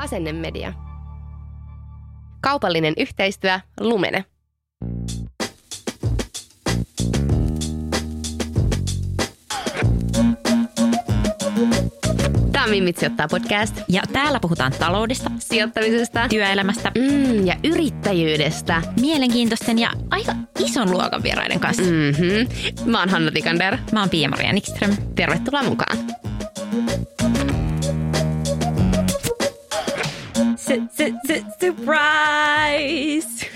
[0.00, 0.72] Asennemedia.
[2.40, 4.24] Kaupallinen yhteistyö Lumene.
[12.52, 13.80] Tämä on Mimmit sijoittaa podcast.
[13.88, 18.82] Ja täällä puhutaan taloudesta, Sijoittamisesta työelämästä, mm, ja yrittäjyydestä.
[19.00, 21.82] mielenkiintoisten ja aika ison luokan vieraiden kanssa.
[21.82, 21.88] Mm.
[21.88, 22.90] Mm-hmm.
[22.90, 23.78] Mä oon Hanna Tikander.
[23.92, 24.96] Mä oon Pia-Maria Nikström.
[25.14, 25.98] Tervetuloa mukaan.
[31.60, 33.46] Surprise!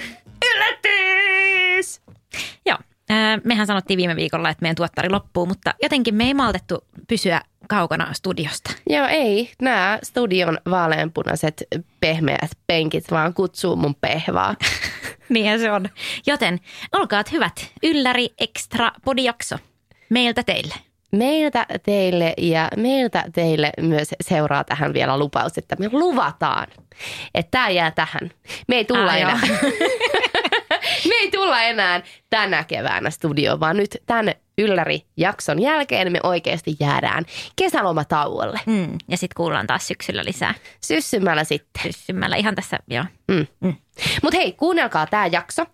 [0.55, 2.01] Yllätys!
[2.67, 2.79] Joo,
[3.11, 7.41] äh, mehän sanottiin viime viikolla, että meidän tuottari loppuu, mutta jotenkin me ei maltettu pysyä
[7.69, 8.71] kaukana studiosta.
[8.89, 9.51] Joo, ei.
[9.63, 11.65] Nämä studion vaaleanpunaiset
[12.01, 14.55] pehmeät penkit vaan kutsuu mun pehvaa.
[15.29, 15.89] Niinhän se on.
[16.27, 16.61] Joten
[16.93, 19.59] olkaat hyvät, ylläri extra podijakso
[20.11, 20.75] meiltä teille.
[21.17, 26.67] Meiltä teille ja meiltä teille myös seuraa tähän vielä lupaus, että me luvataan,
[27.35, 28.31] että tämä jää tähän.
[28.69, 29.41] Me ei tulla enää.
[31.09, 37.25] me ei tulla enää tänä keväänä studioon, vaan nyt tämän ylläri-jakson jälkeen me oikeasti jäädään
[37.57, 38.61] kesälomatauolle.
[38.67, 41.83] Mm, ja sitten kuullaan taas syksyllä lisää Syssymällä sitten.
[41.83, 43.05] syssymällä ihan tässä, joo.
[43.29, 43.47] Mm.
[43.61, 43.75] Mm.
[44.23, 45.67] Mutta hei, kuunnelkaa tämä jakso.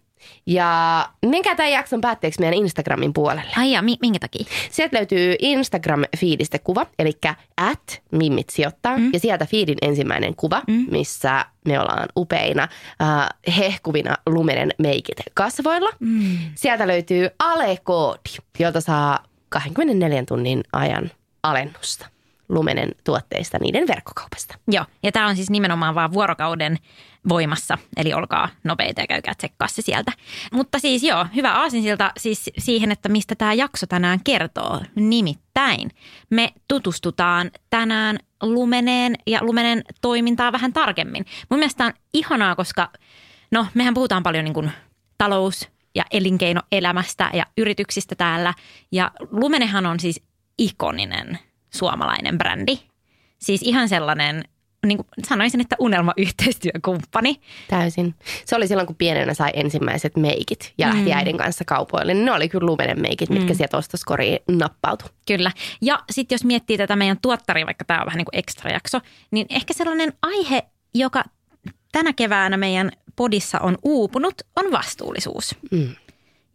[0.46, 3.50] Ja menkää tämän jakson päätteeksi meidän Instagramin puolelle.
[3.56, 4.44] Ai ja, mi- minkä takia?
[4.70, 7.12] Sieltä löytyy Instagram-fiidistä kuva, eli
[7.56, 8.98] at mimmit sijoittaa.
[8.98, 9.10] Mm.
[9.12, 10.86] Ja sieltä fiidin ensimmäinen kuva, mm.
[10.91, 12.69] missä me ollaan upeina,
[13.03, 15.91] äh, hehkuvina lumenen meikit kasvoilla.
[16.00, 16.38] Mm.
[16.54, 21.10] Sieltä löytyy ale-koodi, jolta saa 24 tunnin ajan
[21.42, 22.06] alennusta
[22.50, 24.59] lumenen tuotteista niiden verkkokaupasta.
[24.69, 26.77] Joo, ja tämä on siis nimenomaan vaan vuorokauden
[27.28, 30.12] voimassa, eli olkaa nopeita ja käykää tsekkaa se sieltä.
[30.53, 34.81] Mutta siis joo, hyvä aasinsilta siis siihen, että mistä tämä jakso tänään kertoo.
[34.94, 35.91] Nimittäin
[36.31, 41.27] me tutustutaan tänään Lumeneen ja Lumenen toimintaa vähän tarkemmin.
[41.50, 42.91] Mun mielestä on ihanaa, koska
[43.50, 44.71] no mehän puhutaan paljon niin kuin
[45.19, 48.55] talous- ja elinkeinoelämästä ja yrityksistä täällä.
[48.93, 50.22] Ja Lumenehan on siis
[50.59, 51.39] ikoninen
[51.70, 52.78] suomalainen brändi.
[53.38, 54.44] Siis ihan sellainen,
[54.86, 57.41] niin kuin sanoisin, että unelmayhteistyökumppani.
[57.69, 58.14] Täysin.
[58.44, 62.14] Se oli silloin, kun pienenä sai ensimmäiset meikit ja lähti äidin kanssa kaupoille.
[62.14, 65.09] Niin ne oli kyllä lumenen meikit, mitkä sieltä ostoskoriin nappautui.
[65.26, 65.53] Kyllä.
[65.82, 69.00] Ja sitten jos miettii tätä meidän tuottaria, vaikka tämä on vähän niin kuin ekstra jakso,
[69.30, 70.62] niin ehkä sellainen aihe,
[70.94, 71.25] joka
[71.92, 75.56] tänä keväänä meidän podissa on uupunut, on vastuullisuus.
[75.70, 75.94] Mm.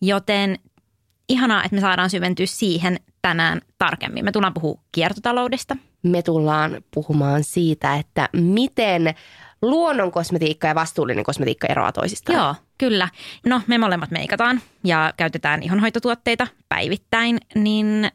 [0.01, 0.59] Joten
[1.29, 4.25] ihanaa, että me saadaan syventyä siihen tänään tarkemmin.
[4.25, 5.75] Me tullaan puhua kiertotaloudesta.
[6.03, 9.15] me tullaan puhumaan siitä, että miten
[9.61, 12.39] luonnon kosmetiikka ja vastuullinen kosmetiikka eroaa toisistaan.
[12.39, 13.09] Joo, kyllä.
[13.45, 18.11] No me molemmat meikataan ja käytetään ihonhoitotuotteita päivittäin, niin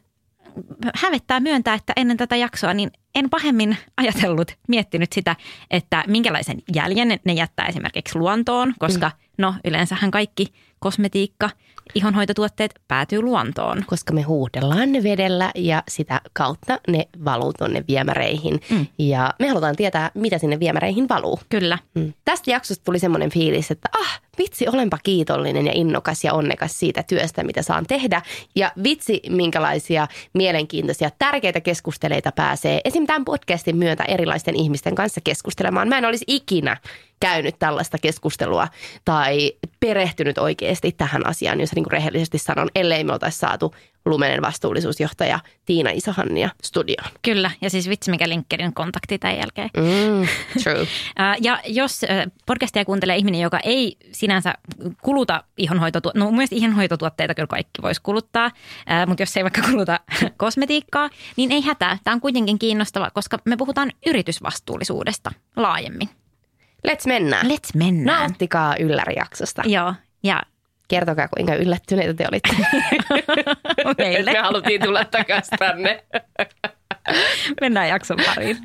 [0.95, 5.35] hävettää myöntää, että ennen tätä jaksoa niin en pahemmin ajatellut, miettinyt sitä,
[5.71, 9.13] että minkälaisen jäljen ne jättää esimerkiksi luontoon, koska mm.
[9.37, 11.49] no yleensähän kaikki kosmetiikka,
[11.95, 13.83] ihonhoitotuotteet päätyy luontoon.
[13.87, 18.61] Koska me huuhdellaan ne vedellä ja sitä kautta ne valuu tuonne viemäreihin.
[18.69, 18.87] Mm.
[18.99, 21.39] Ja me halutaan tietää, mitä sinne viemäreihin valuu.
[21.49, 21.77] Kyllä.
[21.95, 22.13] Mm.
[22.25, 27.03] Tästä jaksosta tuli semmoinen fiilis, että ah, vitsi, olenpa kiitollinen ja innokas ja onnekas siitä
[27.03, 28.21] työstä, mitä saan tehdä.
[28.55, 33.07] Ja vitsi, minkälaisia mielenkiintoisia, tärkeitä keskusteleita pääsee esim.
[33.07, 35.87] tämän podcastin myötä erilaisten ihmisten kanssa keskustelemaan.
[35.87, 36.77] Mä en olisi ikinä
[37.19, 38.67] käynyt tällaista keskustelua
[39.05, 43.75] tai perehtynyt oikeasti tähän asiaan, jos niin kuin rehellisesti sanon, ellei me oltaisi saatu
[44.05, 47.11] Lumenen vastuullisuusjohtaja Tiina Isohannia studioon.
[47.21, 49.69] Kyllä, ja siis vitsi mikä LinkedIn kontakti tämän jälkeen.
[49.77, 50.27] Mm,
[50.63, 50.87] true.
[51.41, 52.01] Ja jos
[52.45, 54.53] podcastia kuuntelee ihminen, joka ei sinänsä
[55.01, 58.51] kuluta ihonhoitotuotteita, no mun mielestä ihonhoitotuotteita kyllä kaikki voisi kuluttaa,
[59.07, 59.99] mutta jos ei vaikka kuluta
[60.37, 61.97] kosmetiikkaa, niin ei hätää.
[62.03, 66.09] Tämä on kuitenkin kiinnostava, koska me puhutaan yritysvastuullisuudesta laajemmin.
[66.87, 67.45] Let's mennään.
[67.45, 68.19] Let's mennään.
[68.19, 69.63] Nauttikaa yllärijaksosta.
[69.65, 69.93] Joo,
[70.23, 70.41] ja
[70.91, 72.55] Kertokaa, kuinka yllättyneitä te olitte.
[73.97, 76.03] meille Me haluttiin tulla takaisin tänne.
[77.61, 78.57] mennään jakson pariin.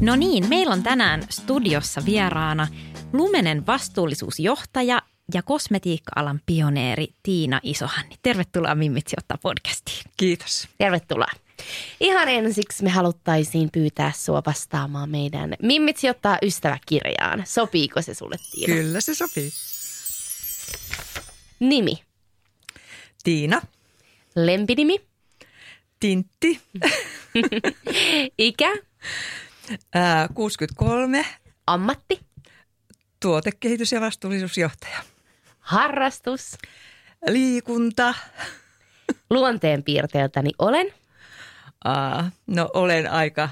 [0.00, 2.66] No niin, meillä on tänään studiossa vieraana
[3.12, 5.02] Lumenen vastuullisuusjohtaja
[5.34, 8.14] ja kosmetiikka-alan pioneeri Tiina Isohanni.
[8.22, 10.04] Tervetuloa Mimmitsi ottaa podcastiin.
[10.16, 10.68] Kiitos.
[10.78, 11.45] Tervetuloa.
[12.00, 17.42] Ihan ensiksi me haluttaisiin pyytää sua vastaamaan meidän Mimmitsi ottaa ystäväkirjaan.
[17.46, 18.74] Sopiiko se sulle Tiina?
[18.74, 19.50] Kyllä se sopii.
[21.60, 22.02] Nimi.
[23.24, 23.62] Tiina,
[24.34, 24.96] Lempinimi.
[26.00, 26.60] Tintti,
[28.38, 28.76] Ikä.
[29.94, 31.26] ää, 63,
[31.66, 32.20] Ammatti.
[33.24, 34.98] tuotekehitys- ja vastuullisuusjohtaja.
[35.60, 36.52] Harrastus.
[37.28, 38.14] Liikunta,
[39.30, 40.92] Luonteenpiirteeltäni olen.
[41.86, 43.48] Aa, no olen aika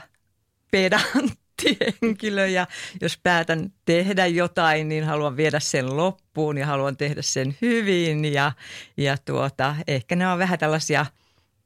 [0.70, 2.66] pedantti henkilö ja
[3.00, 8.52] jos päätän tehdä jotain, niin haluan viedä sen loppuun ja haluan tehdä sen hyvin ja,
[8.96, 11.06] ja tuota, ehkä ne on vähän tällaisia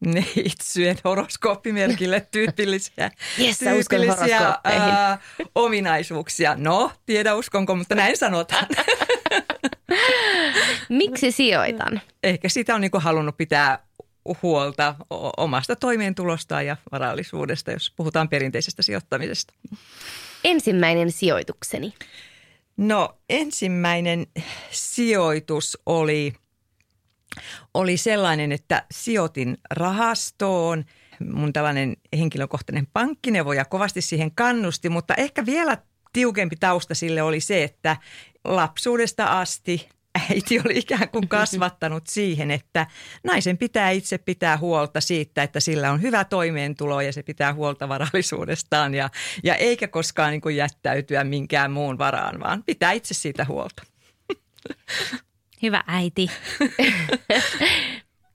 [0.00, 3.11] neitsyjen horoskooppimerkille tyypillisiä,
[3.41, 5.19] uskon tyypillisiä ää,
[5.55, 6.55] ominaisuuksia.
[6.59, 8.67] No, tiedä uskonko, mutta näin sanotaan.
[10.88, 12.00] Miksi sijoitan?
[12.23, 13.88] Ehkä sitä on niin halunnut pitää
[14.42, 14.94] huolta
[15.36, 19.54] omasta toimeentulostaan ja varallisuudesta, jos puhutaan perinteisestä sijoittamisesta.
[20.44, 21.94] Ensimmäinen sijoitukseni.
[22.76, 24.26] No ensimmäinen
[24.70, 26.34] sijoitus oli,
[27.75, 30.84] oli sellainen, että sijoitin rahastoon.
[31.32, 35.78] Mun tällainen henkilökohtainen pankkineuvoja kovasti siihen kannusti, mutta ehkä vielä
[36.12, 37.96] tiukempi tausta sille oli se, että
[38.44, 39.88] lapsuudesta asti
[40.31, 42.87] äiti oli ikään kuin kasvattanut siihen, että
[43.25, 47.88] naisen pitää itse pitää huolta siitä, että sillä on hyvä toimeentulo ja se pitää huolta
[47.88, 49.10] varallisuudestaan ja,
[49.44, 53.82] ja eikä koskaan niin kuin jättäytyä minkään muun varaan, vaan pitää itse siitä huolta.
[55.62, 56.31] Hyvä äiti.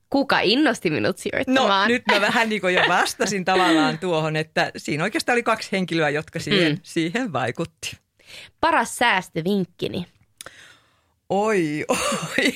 [0.09, 1.87] Kuka innosti minut No sijoittamaan?
[1.87, 6.09] nyt mä vähän niin kuin jo vastasin tavallaan tuohon, että siinä oikeastaan oli kaksi henkilöä,
[6.09, 6.79] jotka siihen, mm.
[6.83, 7.97] siihen vaikutti.
[8.59, 10.05] Paras säästövinkkini.
[11.29, 12.53] Oi, oi.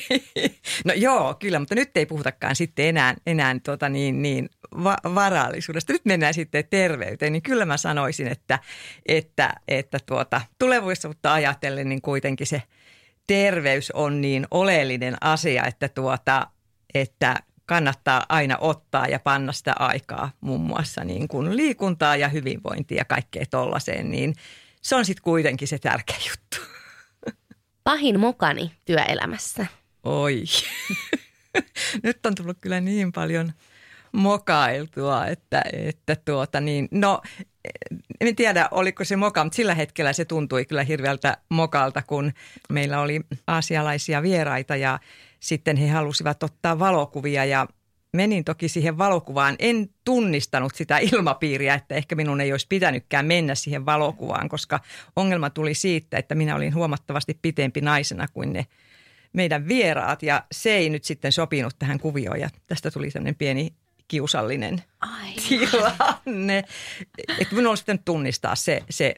[0.86, 4.50] No joo, kyllä, mutta nyt ei puhutakaan sitten enää, enää tuota niin, niin
[4.84, 5.94] va- varallisuudesta.
[5.94, 8.60] Nyt mennään sitten terveyteen, niin kyllä mä sanoisin, että,
[9.06, 12.64] että, että tuota, tulevaisuutta ajatellen niin kuitenkin se
[13.28, 16.48] terveys on niin oleellinen asia, että, tuota,
[16.94, 17.36] että
[17.66, 23.06] kannattaa aina ottaa ja panna sitä aikaa muun muassa niin kuin liikuntaa ja hyvinvointia ja
[23.06, 24.36] kaikkea tollaiseen, niin
[24.82, 26.77] se on sitten kuitenkin se tärkeä juttu.
[27.88, 29.66] Pahin mokani työelämässä.
[30.04, 30.44] Oi.
[32.04, 33.54] Nyt on tullut kyllä niin paljon
[34.12, 37.22] mokailtua, että, että tuota niin, no
[38.22, 42.34] en tiedä oliko se moka, mutta sillä hetkellä se tuntui kyllä hirveältä mokalta, kun
[42.70, 45.00] meillä oli aasialaisia vieraita ja
[45.40, 47.68] sitten he halusivat ottaa valokuvia ja
[48.18, 49.56] menin toki siihen valokuvaan.
[49.60, 54.80] En tunnistanut sitä ilmapiiriä, että ehkä minun ei olisi pitänytkään mennä siihen valokuvaan, koska
[55.16, 58.66] ongelma tuli siitä, että minä olin huomattavasti pitempi naisena kuin ne
[59.34, 63.74] meidän vieraat ja se ei nyt sitten sopinut tähän kuvioon ja tästä tuli sellainen pieni
[64.08, 65.34] kiusallinen Ai.
[65.50, 66.64] tilanne.
[67.40, 69.16] Että minun olisi pitänyt tunnistaa se, se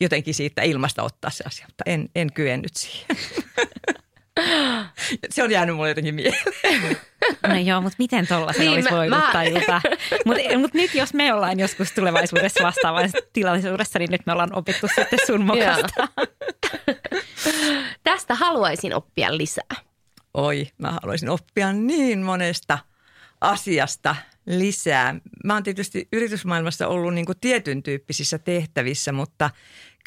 [0.00, 3.06] jotenkin siitä ilmasta ottaa se asia, mutta en, en kyennyt siihen.
[5.30, 6.42] Se on jäänyt mulle jotenkin mieleen.
[7.48, 9.80] No joo, mutta miten tollaisen Niin, olisi mä- voinut mä- tajuta?
[10.24, 14.88] Mutta mut nyt jos me ollaan joskus tulevaisuudessa vastaavassa tilaisuudessa, niin nyt me ollaan opittu
[14.94, 16.08] sitten sun mokasta.
[18.04, 19.74] Tästä haluaisin oppia lisää.
[20.34, 22.78] Oi, mä haluaisin oppia niin monesta
[23.40, 25.14] asiasta lisää.
[25.44, 29.50] Mä oon tietysti yritysmaailmassa ollut niin kuin tietyn tyyppisissä tehtävissä, mutta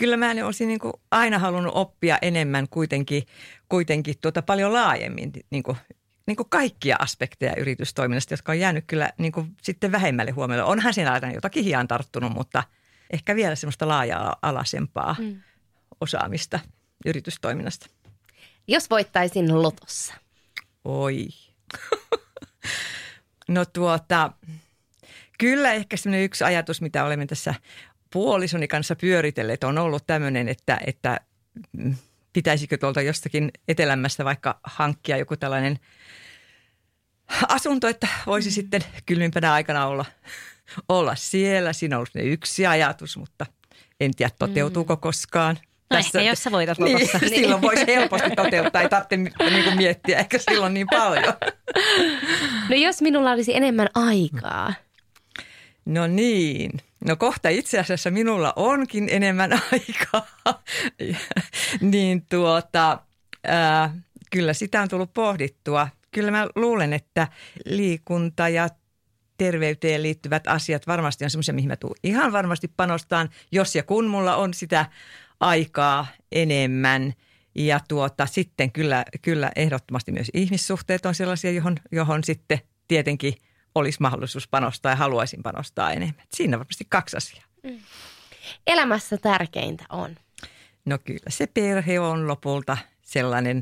[0.02, 3.24] kyllä mä olisin niin kuin aina halunnut oppia enemmän kuitenkin,
[3.70, 5.78] kuitenkin tuota paljon laajemmin niin kuin,
[6.26, 10.68] niin kuin kaikkia aspekteja yritystoiminnasta, jotka on jäänyt kyllä niin kuin sitten vähemmälle huomioon.
[10.68, 12.64] Onhan siinä aina jotakin hiaan tarttunut, mutta
[13.10, 15.42] ehkä vielä semmoista laaja-alaisempaa mm.
[16.02, 16.60] osaamista
[17.06, 17.88] yritystoiminnasta.
[18.68, 20.14] Jos voittaisin lotossa.
[20.86, 21.28] Oi.
[23.48, 24.32] no tuota,
[25.38, 27.54] kyllä ehkä semmoinen yksi ajatus, mitä olemme tässä
[28.14, 31.20] puolisoni kanssa pyöritelleet, on ollut tämmöinen, että, että
[31.78, 31.96] mm,
[32.34, 35.80] pitäisikö tuolta jostakin etelämästä vaikka hankkia joku tällainen
[37.48, 40.06] asunto, että voisi sitten kylmimpänä aikana olla,
[40.90, 41.74] olla siellä.
[41.74, 43.46] Siinä on ollut ne yksi ajatus, mutta
[44.00, 45.58] en tiedä toteutuuko koskaan.
[45.90, 47.20] No ehkä jos sä voitat niin, lotossa.
[47.30, 51.34] silloin voisi helposti toteuttaa, ei tarvitse niin kuin miettiä ehkä silloin niin paljon.
[52.70, 54.74] No jos minulla olisi enemmän aikaa.
[55.86, 56.72] No niin.
[57.08, 60.28] No kohta itse asiassa minulla onkin enemmän aikaa.
[61.82, 63.00] niin tuota,
[63.44, 63.98] ää,
[64.32, 65.88] kyllä sitä on tullut pohdittua.
[66.12, 67.28] Kyllä mä luulen, että
[67.66, 68.70] liikunta ja
[69.38, 74.08] terveyteen liittyvät asiat varmasti on semmoisia, mihin mä tuun ihan varmasti panostaan, jos ja kun
[74.08, 74.86] mulla on sitä
[75.40, 77.14] aikaa enemmän.
[77.56, 83.34] Ja tuota, sitten kyllä, kyllä ehdottomasti myös ihmissuhteet on sellaisia, johon, johon sitten tietenkin
[83.76, 86.26] olisi mahdollisuus panostaa ja haluaisin panostaa enemmän.
[86.34, 87.46] Siinä on varmasti kaksi asiaa.
[87.64, 87.80] Mm.
[88.68, 90.16] Elämässä tärkeintä on?
[90.86, 93.62] No kyllä se perhe on lopulta sellainen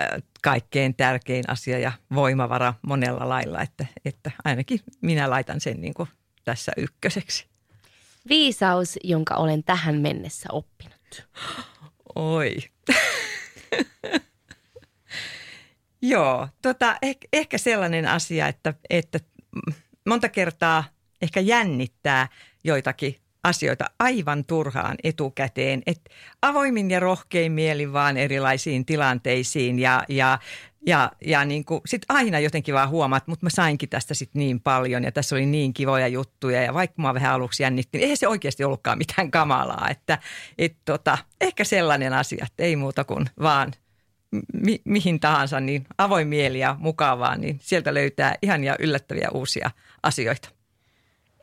[0.00, 5.94] äh, kaikkein tärkein asia ja voimavara monella lailla, että, että ainakin minä laitan sen niin
[5.94, 6.08] kuin
[6.44, 7.46] tässä ykköseksi.
[8.28, 11.26] Viisaus, jonka olen tähän mennessä oppinut.
[12.14, 12.56] Oi.
[16.02, 19.20] Joo, tota, ehkä, ehkä sellainen asia, että, että
[20.08, 20.84] monta kertaa
[21.22, 22.28] ehkä jännittää
[22.64, 25.82] joitakin asioita aivan turhaan etukäteen.
[25.86, 26.00] Et
[26.42, 30.38] avoimin ja rohkein mielin vaan erilaisiin tilanteisiin ja, ja,
[30.86, 34.60] ja, ja niin kuin sit aina jotenkin vaan huomaat, mutta mä sainkin tästä sit niin
[34.60, 38.16] paljon ja tässä oli niin kivoja juttuja ja vaikka mä vähän aluksi jännitti, niin eihän
[38.16, 39.88] se oikeasti ollutkaan mitään kamalaa.
[39.90, 40.18] Että
[40.58, 43.72] et tota, ehkä sellainen asia, että ei muuta kuin vaan
[44.52, 49.70] mi, mihin tahansa, niin avoin mieli ja mukavaa, niin sieltä löytää ihan ja yllättäviä uusia
[50.02, 50.48] asioita.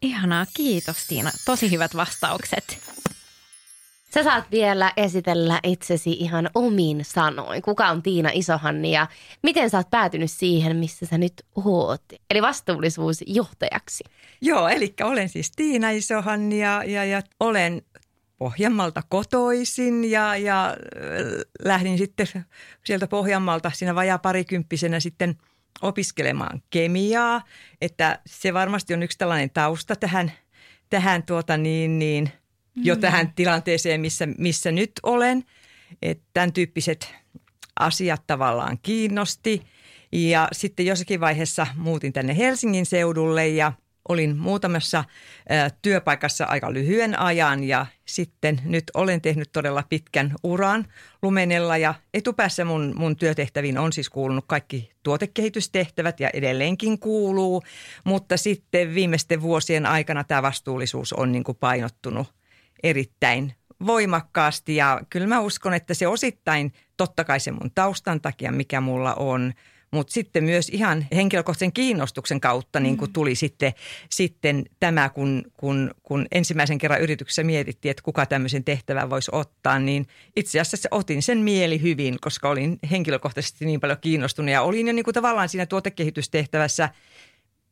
[0.02, 1.32] Ihanaa, kiitos Tiina.
[1.46, 2.80] Tosi hyvät vastaukset.
[4.14, 7.62] Sä saat vielä esitellä itsesi ihan omiin sanoin.
[7.62, 9.08] Kuka on Tiina Isohanni ja
[9.44, 11.34] miten sä oot päätynyt siihen, missä sä nyt
[11.66, 12.02] oot?
[12.30, 14.04] Eli vastuullisuusjohtajaksi.
[14.42, 17.82] Joo, eli olen siis Tiina Isohanni ja, ja, ja olen
[18.38, 20.78] Pohjanmalta kotoisin ja, ja
[21.64, 22.28] lähdin sitten
[22.86, 25.36] sieltä Pohjanmalta siinä vajaa parikymppisenä sitten–
[25.82, 27.42] opiskelemaan kemiaa,
[27.82, 30.32] että se varmasti on yksi tällainen tausta tähän,
[30.90, 32.30] tähän tuota niin, niin,
[32.76, 33.02] jo mm.
[33.02, 35.44] tähän tilanteeseen, missä, missä nyt olen.
[36.02, 37.16] Että tämän tyyppiset
[37.80, 39.62] asiat tavallaan kiinnosti.
[40.12, 43.74] Ja sitten jossakin vaiheessa muutin tänne Helsingin seudulle ja–
[44.10, 45.04] olin muutamassa
[45.82, 50.86] työpaikassa aika lyhyen ajan ja sitten nyt olen tehnyt todella pitkän uran
[51.22, 57.64] Lumenella ja etupäässä mun, mun työtehtäviin on siis kuulunut kaikki tuotekehitystehtävät ja edelleenkin kuuluu,
[58.04, 62.28] mutta sitten viimeisten vuosien aikana tämä vastuullisuus on niin kuin painottunut
[62.84, 63.54] erittäin
[63.86, 68.82] voimakkaasti ja kyllä mä uskon, että se osittain totta kai se mun taustan takia, mikä
[68.82, 69.54] mulla on–
[69.92, 73.14] mutta sitten myös ihan henkilökohtaisen kiinnostuksen kautta niin kuin mm.
[73.14, 73.74] tuli sitten,
[74.10, 79.80] sitten tämä, kun, kun, kun ensimmäisen kerran yrityksessä mietittiin, että kuka tämmöisen tehtävän voisi ottaa,
[79.80, 84.88] niin itse asiassa otin sen mieli hyvin, koska olin henkilökohtaisesti niin paljon kiinnostunut ja olin
[84.88, 86.90] jo niin kuin tavallaan siinä tuotekehitystehtävässä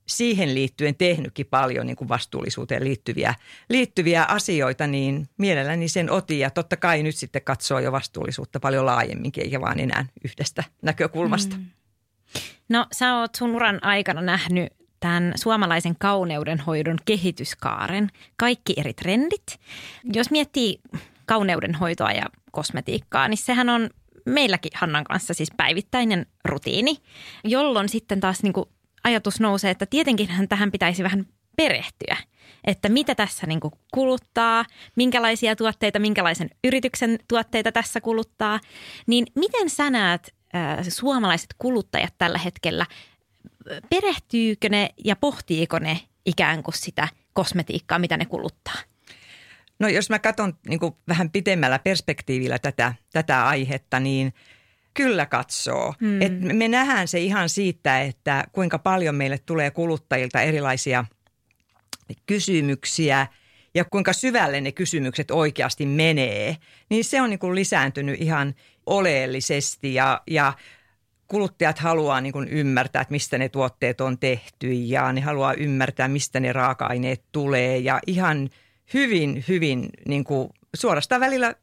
[0.07, 3.35] siihen liittyen tehnytkin paljon niin kuin vastuullisuuteen liittyviä,
[3.69, 6.39] liittyviä asioita, niin mielelläni sen otin.
[6.39, 11.55] Ja totta kai nyt sitten katsoo jo vastuullisuutta paljon laajemminkin, eikä vaan enää yhdestä näkökulmasta.
[11.55, 11.65] Mm.
[12.69, 19.59] No sä oot sun uran aikana nähnyt tämän suomalaisen kauneudenhoidon kehityskaaren, kaikki eri trendit.
[20.03, 20.79] Jos miettii
[21.25, 23.89] kauneudenhoitoa ja kosmetiikkaa, niin sehän on
[24.25, 26.97] meilläkin Hannan kanssa siis päivittäinen rutiini,
[27.43, 28.69] jolloin sitten taas niin kuin
[29.03, 31.25] ajatus nousee, että tietenkin tähän pitäisi vähän
[31.57, 32.17] perehtyä,
[32.63, 33.59] että mitä tässä niin
[33.93, 34.65] kuluttaa,
[34.95, 38.59] minkälaisia tuotteita, minkälaisen yrityksen tuotteita tässä kuluttaa,
[39.07, 40.34] niin miten sä näet
[40.89, 42.85] suomalaiset kuluttajat tällä hetkellä,
[43.89, 48.75] perehtyykö ne ja pohtiiko ne ikään kuin sitä kosmetiikkaa, mitä ne kuluttaa?
[49.79, 54.33] No jos mä katson niin vähän pitemmällä perspektiivillä tätä, tätä aihetta, niin
[54.93, 55.93] kyllä katsoo.
[56.01, 56.21] Hmm.
[56.21, 61.05] Et me nähdään se ihan siitä, että kuinka paljon meille tulee kuluttajilta erilaisia
[62.25, 63.27] kysymyksiä
[63.75, 66.57] ja kuinka syvälle ne kysymykset oikeasti menee.
[66.89, 68.55] Niin se on niin kuin lisääntynyt ihan,
[68.85, 70.53] oleellisesti ja, ja
[71.27, 76.07] kuluttajat haluaa niin kuin ymmärtää, että mistä ne tuotteet on tehty ja ne haluaa ymmärtää,
[76.07, 78.49] mistä ne raaka-aineet tulee ja ihan
[78.93, 81.55] hyvin, hyvin niin kuin suorastaan välillä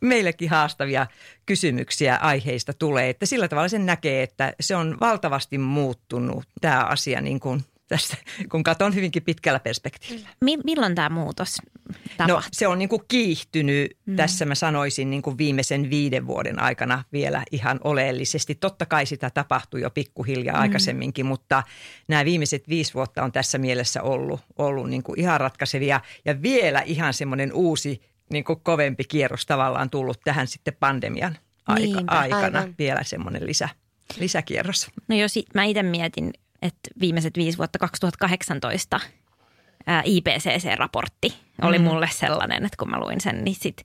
[0.00, 1.06] meillekin haastavia
[1.46, 7.20] kysymyksiä aiheista tulee, että sillä tavalla sen näkee, että se on valtavasti muuttunut tämä asia
[7.20, 8.16] niin kuin tästä,
[8.50, 10.28] kun katson hyvinkin pitkällä perspektiivillä.
[10.40, 11.56] Mi- milloin tämä muutos
[12.16, 12.36] tapahtui?
[12.36, 14.16] No se on niin kuin kiihtynyt mm.
[14.16, 18.54] tässä mä sanoisin niin kuin viimeisen viiden vuoden aikana vielä ihan oleellisesti.
[18.54, 20.62] Totta kai sitä tapahtui jo pikkuhiljaa mm.
[20.62, 21.62] aikaisemminkin, mutta
[22.08, 26.80] nämä viimeiset viisi vuotta on tässä mielessä ollut, ollut niin kuin ihan ratkaisevia ja vielä
[26.80, 32.58] ihan semmoinen uusi niin kuin kovempi kierros tavallaan tullut tähän sitten pandemian aika, Niinpä, aikana
[32.58, 32.74] aivan.
[32.78, 33.68] vielä semmoinen lisä,
[34.18, 34.90] lisäkierros.
[35.08, 36.32] No jos mä itse mietin
[36.62, 39.00] että viimeiset viisi vuotta 2018
[40.04, 41.84] IPCC-raportti oli mm.
[41.84, 43.84] mulle sellainen, että kun mä luin sen, niin sit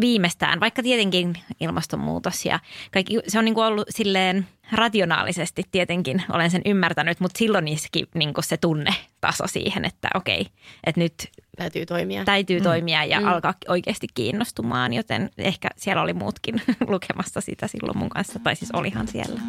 [0.00, 2.60] viimeistään, vaikka tietenkin ilmastonmuutos ja
[2.90, 8.06] kaikki, se on niin kuin ollut silleen rationaalisesti tietenkin olen sen ymmärtänyt, mutta silloin iski
[8.14, 10.46] niin se tunnetaso siihen, että okei,
[10.84, 11.14] että nyt
[11.56, 12.24] täytyy toimia.
[12.24, 12.62] Täytyy mm.
[12.62, 13.26] toimia ja mm.
[13.26, 18.70] alkaa oikeasti kiinnostumaan, joten ehkä siellä oli muutkin lukemassa sitä silloin mun kanssa, tai siis
[18.70, 19.40] olihan siellä.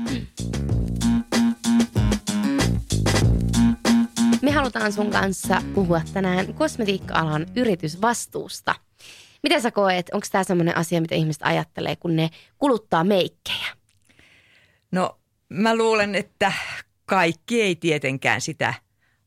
[4.41, 8.75] Me halutaan sun kanssa puhua tänään kosmetiikka-alan yritysvastuusta.
[9.43, 13.65] Miten sä koet, onko tämä sellainen asia, mitä ihmiset ajattelee, kun ne kuluttaa meikkejä?
[14.91, 15.19] No
[15.49, 16.53] mä luulen, että
[17.05, 18.73] kaikki ei tietenkään sitä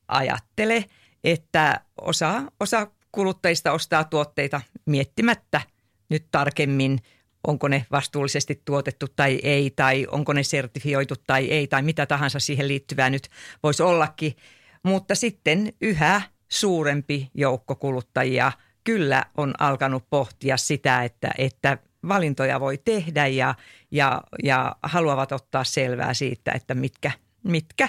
[0.08, 0.84] ajattele,
[1.24, 5.60] että osa, osa kuluttajista ostaa tuotteita miettimättä
[6.08, 6.98] nyt tarkemmin,
[7.46, 12.40] onko ne vastuullisesti tuotettu tai ei, tai onko ne sertifioitu tai ei, tai mitä tahansa
[12.40, 13.28] siihen liittyvää nyt
[13.62, 14.36] voisi ollakin.
[14.82, 18.52] Mutta sitten yhä suurempi joukko kuluttajia
[18.84, 23.54] kyllä on alkanut pohtia sitä, että, että valintoja voi tehdä ja,
[23.90, 27.10] ja, ja haluavat ottaa selvää siitä, että mitkä,
[27.44, 27.88] mitkä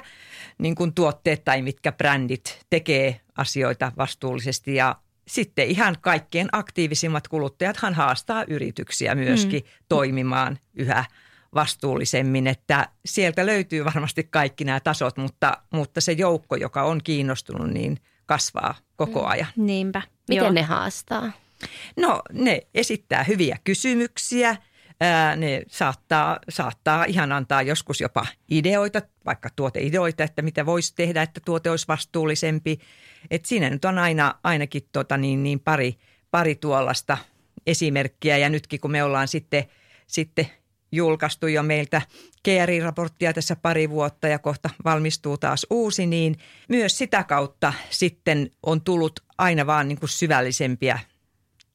[0.58, 4.96] niin kuin tuotteet tai mitkä brändit tekee asioita vastuullisesti ja
[5.28, 9.70] sitten ihan kaikkien aktiivisimmat kuluttajathan haastaa yrityksiä myöskin mm.
[9.90, 11.06] toimimaan yhä
[11.56, 17.70] vastuullisemmin, että sieltä löytyy varmasti kaikki nämä tasot, mutta, mutta se joukko, joka on kiinnostunut,
[17.70, 19.28] niin kasvaa koko mm.
[19.28, 19.48] ajan.
[19.56, 20.02] Niinpä.
[20.30, 20.52] Miten Joo.
[20.52, 21.32] ne haastaa?
[21.98, 24.58] No ne esittää hyviä kysymyksiä.
[25.38, 31.42] ne saattaa, saattaa ihan antaa joskus jopa ideoita, vaikka tuoteideoita, että mitä voisi tehdä, että
[31.46, 32.80] tuote olisi vastuullisempi.
[33.32, 35.96] Et siinä nyt on aina, ainakin tota niin, niin pari,
[36.32, 37.18] pari tuollaista
[37.68, 39.64] esimerkkiä ja nytkin kun me ollaan sitten,
[40.08, 40.48] sitten
[40.94, 42.02] julkaistu jo meiltä
[42.46, 46.38] GRI-raporttia tässä pari vuotta ja kohta valmistuu taas uusi, niin
[46.70, 51.00] myös sitä kautta sitten on tullut aina vaan niin kuin syvällisempiä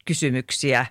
[0.05, 0.87] kysymyksiä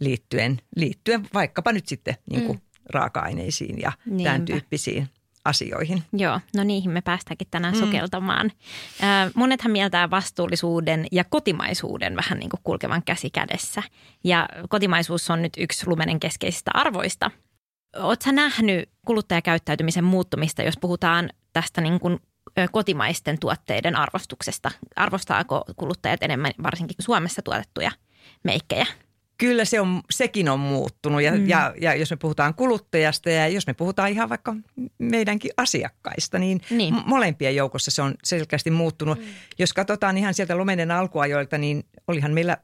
[0.00, 2.62] liittyen, liittyen vaikkapa nyt sitten niin kuin mm.
[2.90, 4.24] raaka-aineisiin ja Niinpä.
[4.24, 5.08] tämän tyyppisiin
[5.44, 6.02] asioihin.
[6.12, 7.80] Joo, no niihin me päästäänkin tänään mm.
[7.80, 8.52] sukeltamaan.
[9.34, 13.82] Monethan mieltää vastuullisuuden ja kotimaisuuden vähän niin kuin kulkevan käsi kädessä.
[14.24, 17.30] Ja kotimaisuus on nyt yksi Lumenen keskeisistä arvoista.
[17.96, 22.18] Oletko nähnyt kuluttajakäyttäytymisen muuttumista, jos puhutaan tästä niin kuin
[22.72, 24.70] kotimaisten tuotteiden arvostuksesta?
[24.96, 27.90] Arvostaako kuluttajat enemmän varsinkin Suomessa tuotettuja
[28.44, 28.86] meikkejä?
[29.40, 31.48] Kyllä se on, sekin on muuttunut ja, mm.
[31.48, 34.54] ja, ja jos me puhutaan kuluttajasta ja jos me puhutaan ihan vaikka
[34.98, 36.94] meidänkin asiakkaista, niin, niin.
[37.06, 39.18] molempien joukossa se on selkeästi muuttunut.
[39.18, 39.24] Mm.
[39.58, 42.56] Jos katsotaan ihan sieltä lumenen alkuajoilta, niin olihan meillä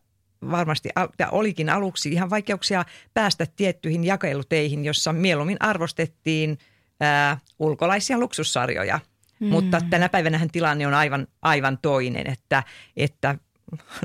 [0.51, 2.85] varmasti, ja olikin aluksi ihan vaikeuksia
[3.15, 6.59] päästä tiettyihin jakeluteihin, jossa mieluummin arvostettiin
[7.01, 9.01] ää, ulkolaisia luksussarjoja.
[9.41, 9.49] Mm.
[9.49, 12.63] Mutta tänä päivänä tilanne on aivan, aivan toinen, että,
[12.97, 13.39] että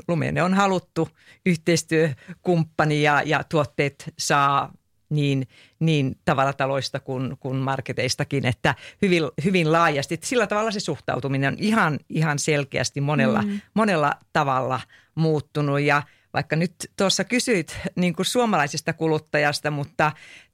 [0.08, 1.10] Lumene on haluttu
[1.46, 4.74] yhteistyökumppani ja, ja tuotteet saa
[5.10, 5.48] niin,
[5.80, 10.20] niin tavarataloista kuin, kuin marketeistakin, että hyvin, hyvin laajasti.
[10.24, 13.62] Sillä tavalla se suhtautuminen on ihan, ihan selkeästi monella, mm.
[13.74, 14.82] monella tavalla
[15.16, 20.12] muuttunut ja vaikka nyt tuossa kysyit niin kuin suomalaisesta kuluttajasta, mutta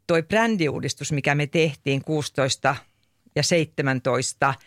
[0.08, 2.76] toi brändiuudistus, mikä me tehtiin 16
[3.36, 4.54] ja 17–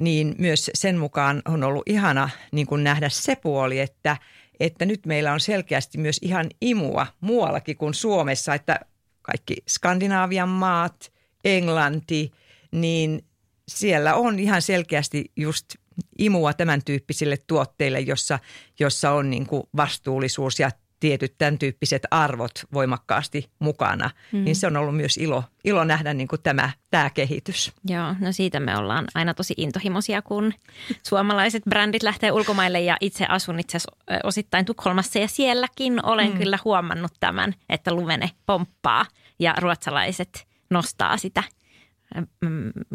[0.00, 4.16] niin myös sen mukaan on ollut ihana niin kuin nähdä se puoli, että,
[4.60, 8.80] että nyt meillä on selkeästi myös ihan imua muuallakin kuin Suomessa, että
[9.22, 11.12] kaikki Skandinaavian maat,
[11.44, 12.30] Englanti,
[12.72, 13.24] niin
[13.68, 15.74] siellä on ihan selkeästi just
[16.18, 18.38] imua tämän tyyppisille tuotteille, jossa,
[18.80, 20.70] jossa on niin kuin vastuullisuus ja
[21.02, 24.44] tietyt tämän tyyppiset arvot voimakkaasti mukana, mm.
[24.44, 27.72] niin se on ollut myös ilo, ilo nähdä niin kuin tämä, tämä kehitys.
[27.84, 30.54] Joo, no siitä me ollaan aina tosi intohimoisia, kun
[31.02, 33.78] suomalaiset brändit lähtee ulkomaille ja itse asun itse
[34.24, 36.38] osittain Tukholmassa ja sielläkin olen mm.
[36.38, 39.06] kyllä huomannut tämän, että Lumene pomppaa
[39.38, 41.42] ja ruotsalaiset nostaa sitä–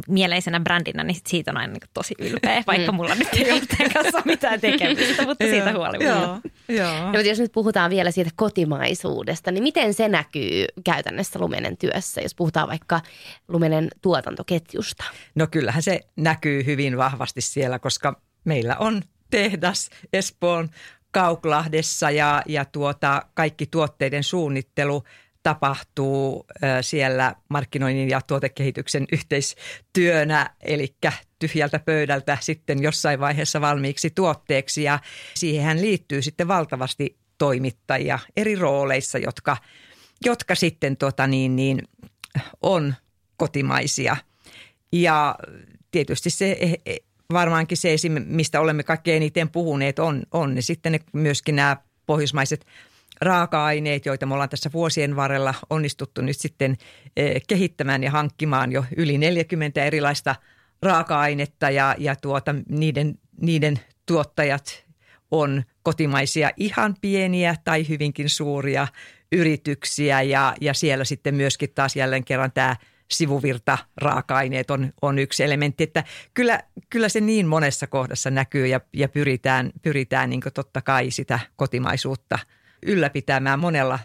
[0.08, 4.22] mieleisenä brändinä, niin siitä on aina niin tosi ylpeä, vaikka mulla nyt ei ole kanssa
[4.26, 6.04] mitään tekemistä, mutta siitä huolimatta.
[6.04, 7.12] Joo, joo.
[7.12, 12.36] No, jos nyt puhutaan vielä siitä kotimaisuudesta, niin miten se näkyy käytännössä Lumenen työssä, jos
[12.36, 13.02] puhutaan vaikka
[13.48, 15.04] Lumenen tuotantoketjusta?
[15.36, 20.70] No kyllähän se näkyy hyvin vahvasti siellä, koska meillä on tehdas Espoon
[21.12, 25.04] Kauklahdessa ja, ja tuota, kaikki tuotteiden suunnittelu–
[25.48, 26.46] tapahtuu
[26.82, 30.96] siellä markkinoinnin ja tuotekehityksen yhteistyönä, eli
[31.40, 34.84] tyhjältä pöydältä sitten jossain vaiheessa valmiiksi tuotteeksi.
[34.84, 35.00] Ja
[35.34, 39.58] siihen liittyy sitten valtavasti toimittajia eri rooleissa, jotka,
[40.26, 41.82] jotka sitten tota niin, niin,
[42.62, 42.96] on
[43.38, 44.18] kotimaisia.
[44.92, 45.36] Ja
[45.92, 46.98] tietysti se e, e,
[47.34, 52.66] varmaankin se, mistä olemme kaikkein eniten puhuneet, on, on ne sitten ne, myöskin nämä pohjoismaiset
[53.22, 56.78] raaka-aineet, joita me ollaan tässä vuosien varrella onnistuttu nyt sitten
[57.18, 60.36] eh, kehittämään ja hankkimaan jo yli 40 erilaista
[60.82, 64.86] raaka-ainetta ja, ja tuota, niiden, niiden tuottajat
[65.32, 68.88] on kotimaisia ihan pieniä tai hyvinkin suuria
[69.32, 72.76] yrityksiä ja, ja siellä sitten myöskin taas jälleen kerran tämä
[73.12, 76.04] sivuvirta raaka-aineet on, on yksi elementti, että
[76.34, 81.40] kyllä, kyllä se niin monessa kohdassa näkyy ja, ja pyritään, pyritään niin totta kai sitä
[81.56, 82.40] kotimaisuutta
[82.86, 84.00] ylläpitämään monella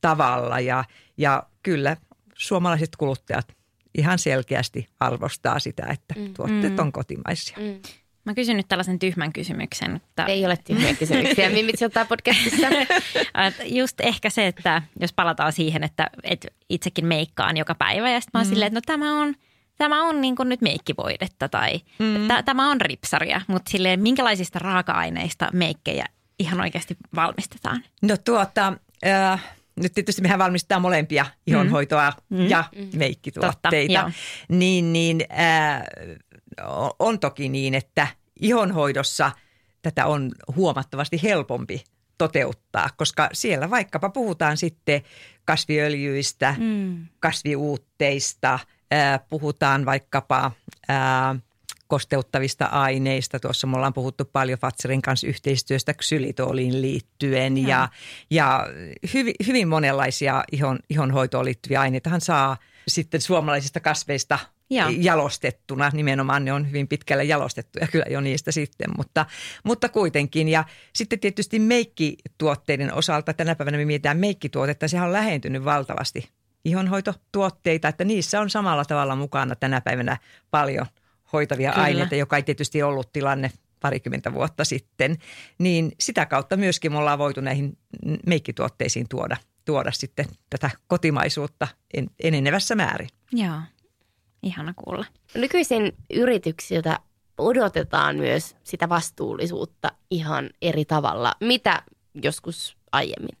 [0.00, 0.84] tavalla ja,
[1.16, 1.96] ja kyllä
[2.34, 3.56] suomalaiset kuluttajat
[3.98, 6.34] ihan selkeästi arvostaa sitä, että mm.
[6.34, 7.56] tuotteet on kotimaisia.
[7.60, 7.80] Mm.
[8.24, 9.96] Mä kysyn nyt tällaisen tyhmän kysymyksen.
[9.96, 10.24] Että...
[10.24, 12.66] Ei ole tyhmiä kysymyksiä, Mimitsi ottaa podcastissa.
[13.78, 18.38] Just ehkä se, että jos palataan siihen, että, että itsekin meikkaan joka päivä ja sitten
[18.38, 18.50] mä oon mm.
[18.50, 19.34] silleen, että no tämä on,
[19.78, 22.28] tämä on niin kuin nyt meikkivoidetta tai mm.
[22.28, 26.06] t- tämä on ripsaria, mutta silleen minkälaisista raaka-aineista meikkejä
[26.40, 27.84] ihan oikeasti valmistetaan?
[28.02, 28.72] No tuota,
[29.06, 29.44] äh,
[29.76, 32.48] nyt tietysti mehän valmistetaan molempia ihonhoitoa mm.
[32.48, 32.98] ja mm.
[32.98, 34.02] meikkituotteita.
[34.02, 34.12] Totta,
[34.48, 35.82] niin, niin äh,
[36.98, 38.06] on toki niin, että
[38.40, 39.30] ihonhoidossa
[39.82, 41.84] tätä on huomattavasti helpompi
[42.18, 45.02] toteuttaa, koska siellä vaikkapa puhutaan sitten
[45.44, 47.06] kasviöljyistä, mm.
[47.20, 48.58] kasviuutteista,
[48.94, 50.52] äh, puhutaan vaikkapa
[50.90, 50.96] äh,
[51.90, 53.40] kosteuttavista aineista.
[53.40, 57.88] Tuossa me ollaan puhuttu paljon Fatserin kanssa yhteistyöstä ksylitoliin liittyen ja, ja,
[58.30, 58.66] ja
[59.14, 62.56] hyvin, hyvin monenlaisia ihon, ihonhoitoon liittyviä aineitahan saa
[62.88, 64.38] sitten suomalaisista kasveista
[64.70, 64.86] ja.
[64.98, 65.90] jalostettuna.
[65.92, 69.26] Nimenomaan ne on hyvin pitkälle jalostettuja kyllä jo niistä sitten, mutta,
[69.64, 70.48] mutta kuitenkin.
[70.48, 74.88] Ja sitten tietysti meikkituotteiden osalta tänä päivänä me mietitään meikkituotetta.
[74.88, 76.28] Sehän on lähentynyt valtavasti
[76.64, 80.16] ihonhoitotuotteita, että niissä on samalla tavalla mukana tänä päivänä
[80.50, 80.86] paljon
[81.32, 81.84] hoitavia Kyllä.
[81.84, 85.16] aineita, joka ei tietysti ollut tilanne parikymmentä vuotta sitten,
[85.58, 87.78] niin sitä kautta myöskin me ollaan voitu näihin
[88.26, 91.68] meikkituotteisiin tuoda, tuoda sitten tätä kotimaisuutta
[92.22, 93.08] enenevässä määrin.
[93.32, 93.60] Joo.
[94.42, 95.04] Ihana kuulla.
[95.34, 96.98] Nykyisin yrityksiltä
[97.38, 101.82] odotetaan myös sitä vastuullisuutta ihan eri tavalla, mitä
[102.22, 103.38] joskus aiemmin.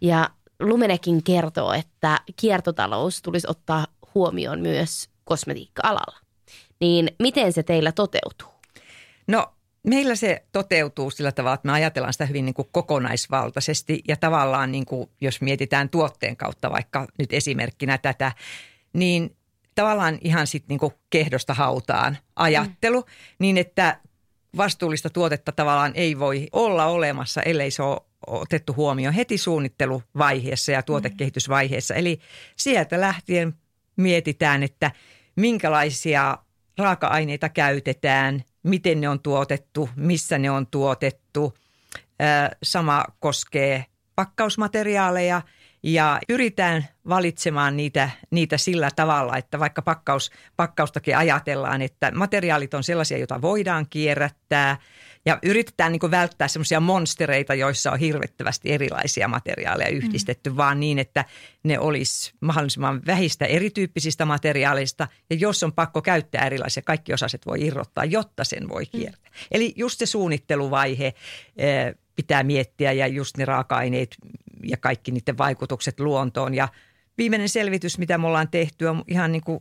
[0.00, 6.27] Ja Lumenekin kertoo, että kiertotalous tulisi ottaa huomioon myös kosmetiikka-alalla.
[6.80, 8.48] Niin miten se teillä toteutuu?
[9.26, 14.16] No meillä se toteutuu sillä tavalla, että me ajatellaan sitä hyvin niin kuin kokonaisvaltaisesti ja
[14.16, 18.32] tavallaan niin kuin, jos mietitään tuotteen kautta vaikka nyt esimerkkinä tätä,
[18.92, 19.36] niin
[19.74, 23.06] tavallaan ihan sitten niinku kehdosta hautaan ajattelu, mm.
[23.38, 24.00] niin että
[24.56, 30.82] vastuullista tuotetta tavallaan ei voi olla olemassa, ellei se ole otettu huomioon heti suunnitteluvaiheessa ja
[30.82, 31.94] tuotekehitysvaiheessa.
[31.94, 32.20] Eli
[32.56, 33.54] sieltä lähtien
[33.96, 34.90] mietitään, että
[35.36, 36.38] minkälaisia
[36.78, 41.54] raaka-aineita käytetään, miten ne on tuotettu, missä ne on tuotettu.
[42.62, 43.84] Sama koskee
[44.16, 45.42] pakkausmateriaaleja–
[45.82, 52.84] ja pyritään valitsemaan niitä, niitä sillä tavalla, että vaikka pakkaus, pakkaustakin ajatellaan, että materiaalit on
[52.84, 54.76] sellaisia, joita voidaan kierrättää
[55.26, 60.56] ja yritetään niin välttää semmoisia monstereita, joissa on hirvittävästi erilaisia materiaaleja yhdistetty, mm.
[60.56, 61.24] vaan niin, että
[61.62, 67.66] ne olisi mahdollisimman vähistä erityyppisistä materiaaleista ja jos on pakko käyttää erilaisia, kaikki osaset voi
[67.66, 68.90] irrottaa, jotta sen voi mm.
[68.90, 69.30] kiertää.
[69.30, 69.46] Mm.
[69.50, 71.14] Eli just se suunnitteluvaihe
[71.56, 74.16] eh, pitää miettiä ja just ne raaka-aineet,
[74.62, 76.54] ja kaikki niiden vaikutukset luontoon.
[76.54, 76.68] Ja
[77.18, 79.60] viimeinen selvitys, mitä me ollaan tehty, on ihan niin kuin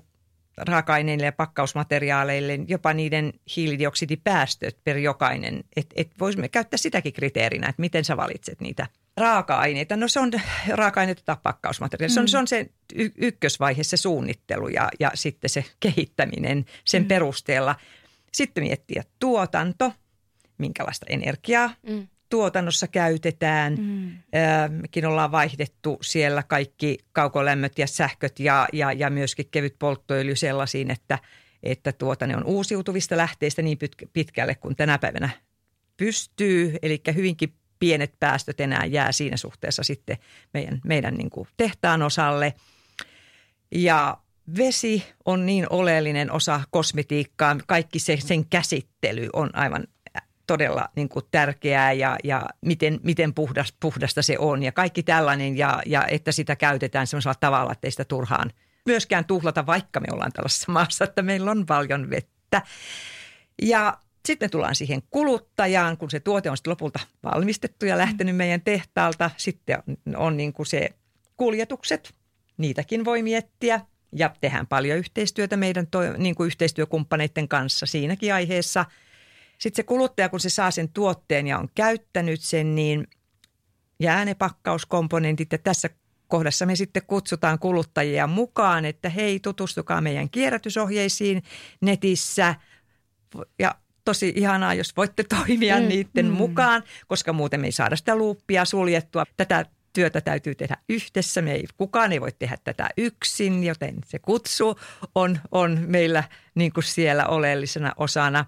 [0.57, 5.63] raaka-aineille ja pakkausmateriaaleille, jopa niiden hiilidioksidipäästöt per jokainen.
[5.75, 9.95] Että et voisimme käyttää sitäkin kriteerinä, että miten sä valitset niitä raaka-aineita.
[9.97, 10.31] No se on
[10.69, 12.13] raaka-aineita tai pakkausmateriaalia.
[12.13, 12.27] Se on, mm.
[12.27, 17.07] se on se y- ykkösvaihe, se suunnittelu ja, ja sitten se kehittäminen sen mm.
[17.07, 17.75] perusteella.
[18.33, 19.93] Sitten miettiä tuotanto,
[20.57, 23.75] minkälaista energiaa mm tuotannossa käytetään.
[23.75, 24.11] Mm.
[24.69, 30.91] Mekin ollaan vaihdettu siellä kaikki kaukolämmöt ja sähköt ja, ja, ja myöskin kevyt polttoöljy sellaisiin,
[30.91, 31.19] että,
[31.63, 33.77] että tuota, ne on uusiutuvista lähteistä niin
[34.13, 35.29] pitkälle kuin tänä päivänä
[35.97, 36.75] pystyy.
[36.81, 40.17] Eli hyvinkin pienet päästöt enää jää siinä suhteessa sitten
[40.53, 42.53] meidän, meidän niin kuin tehtaan osalle.
[43.71, 44.17] Ja
[44.57, 47.57] vesi on niin oleellinen osa kosmetiikkaa.
[47.67, 49.87] Kaikki se, sen käsittely on aivan
[50.47, 55.57] todella niin kuin tärkeää ja, ja miten, miten puhdas, puhdasta se on ja kaikki tällainen
[55.57, 58.51] ja, ja että sitä käytetään sellaisella tavalla, että ei sitä turhaan
[58.85, 62.61] myöskään tuhlata, vaikka me ollaan tällaisessa maassa, että meillä on paljon vettä.
[63.61, 68.37] Ja sitten tullaan siihen kuluttajaan, kun se tuote on sitten lopulta valmistettu ja lähtenyt mm.
[68.37, 69.31] meidän tehtaalta.
[69.37, 70.89] Sitten on, on niin kuin se
[71.37, 72.13] kuljetukset,
[72.57, 73.81] niitäkin voi miettiä
[74.15, 78.85] ja tehdään paljon yhteistyötä meidän to, niin kuin yhteistyökumppaneiden kanssa siinäkin aiheessa–
[79.57, 83.07] sitten se kuluttaja, kun se saa sen tuotteen ja on käyttänyt sen, niin
[83.99, 85.89] ja äänepakkauskomponentit ja tässä
[86.27, 91.43] kohdassa me sitten kutsutaan kuluttajia mukaan, että hei tutustukaa meidän kierrätysohjeisiin
[91.81, 92.55] netissä
[93.59, 96.31] ja tosi ihanaa, jos voitte toimia mm, niiden mm.
[96.31, 99.23] mukaan, koska muuten me ei saada sitä luuppia suljettua.
[99.37, 101.41] Tätä työtä täytyy tehdä yhdessä.
[101.41, 104.79] Me ei, kukaan ei voi tehdä tätä yksin, joten se kutsu
[105.15, 106.23] on, on meillä
[106.55, 108.45] niin kuin siellä oleellisena osana.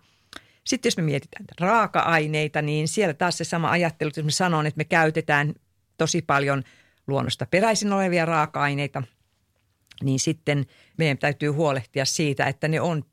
[0.70, 4.78] Sitten jos me mietitään raaka-aineita, niin siellä taas se sama ajattelu, että mä sanon, että
[4.78, 5.54] me käytetään
[5.98, 6.64] tosi paljon
[7.08, 9.04] luonnosta peräisin olevia raaka-aineita,
[10.04, 10.66] niin sitten
[10.98, 13.04] meidän täytyy huolehtia siitä, että ne on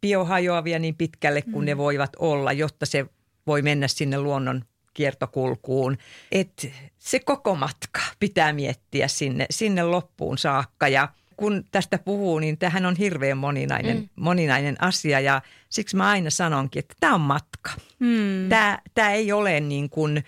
[0.00, 1.66] biohajoavia niin pitkälle kuin mm.
[1.66, 3.06] ne voivat olla, jotta se
[3.46, 5.98] voi mennä sinne luonnon kiertokulkuun.
[6.32, 12.58] Et se koko matka pitää miettiä sinne, sinne loppuun saakka ja kun tästä puhuu, niin
[12.58, 14.08] tähän on hirveän moninainen, mm.
[14.16, 17.70] moninainen asia ja siksi mä aina sanonkin, että tämä on matka.
[17.98, 18.48] Mm.
[18.48, 20.24] Tämä, tämä ei ole niin kuin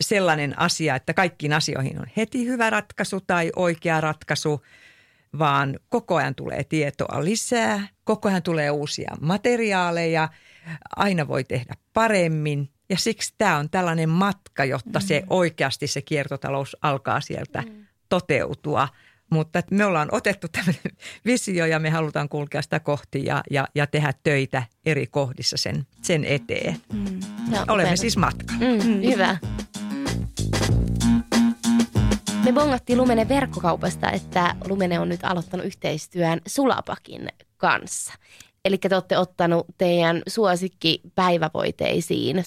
[0.00, 4.64] sellainen asia, että kaikkiin asioihin on heti hyvä ratkaisu tai oikea ratkaisu,
[5.38, 10.28] vaan koko ajan tulee tietoa lisää, koko ajan tulee uusia materiaaleja,
[10.96, 15.26] aina voi tehdä paremmin ja siksi tämä on tällainen matka, jotta se mm.
[15.30, 17.86] oikeasti se kiertotalous alkaa sieltä mm.
[18.08, 18.88] toteutua.
[19.30, 20.82] Mutta me ollaan otettu tämmöinen
[21.24, 25.86] visio ja me halutaan kulkea sitä kohti ja, ja, ja tehdä töitä eri kohdissa sen,
[26.02, 26.76] sen eteen.
[26.92, 27.20] Mm.
[27.68, 27.96] Olemme upea.
[27.96, 28.54] siis matka.
[28.54, 29.02] Mm, mm.
[29.02, 29.38] Hyvä.
[32.44, 38.14] Me bongattiin Lumene verkkokaupasta, että Lumene on nyt aloittanut yhteistyön Sulapakin kanssa.
[38.64, 42.44] Eli te olette ottanut teidän suosikki päivävoiteisiin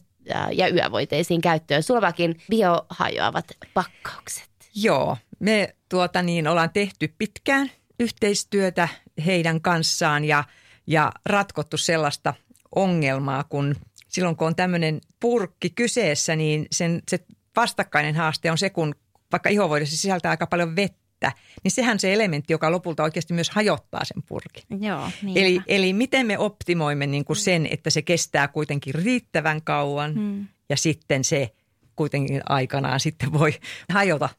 [0.51, 4.49] ja yövoiteisiin käyttöön Slovakin biohajoavat pakkaukset.
[4.75, 8.88] Joo, me tuota niin, ollaan tehty pitkään yhteistyötä
[9.25, 10.43] heidän kanssaan ja,
[10.88, 12.34] ja ratkottu sellaista
[12.75, 13.75] ongelmaa, kun
[14.08, 17.19] silloin kun on tämmöinen purkki kyseessä, niin sen, se
[17.56, 18.95] vastakkainen haaste on se, kun
[19.32, 21.32] vaikka ihovoidessa sisältää aika paljon vettä,
[21.63, 24.63] niin sehän se elementti, joka lopulta oikeasti myös hajottaa sen purkin.
[24.80, 30.13] Joo, eli, eli miten me optimoimme niin kuin sen, että se kestää kuitenkin riittävän kauan
[30.13, 30.47] hmm.
[30.69, 31.49] ja sitten se
[31.95, 33.54] kuitenkin aikanaan sitten voi
[33.93, 34.30] hajota.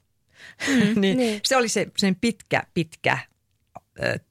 [0.67, 1.41] Hmm, niin, niin.
[1.45, 3.19] Se oli se sen pitkä, pitkä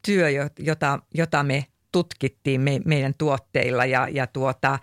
[0.05, 4.79] työ, jota, jota me tutkittiin me, meidän tuotteilla ja, ja tuota,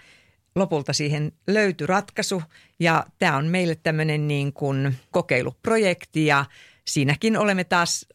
[0.55, 2.43] lopulta siihen löytyi ratkaisu
[2.81, 6.45] ja tämä on meille tämmöinen niin kuin kokeiluprojekti ja
[6.87, 8.07] siinäkin olemme taas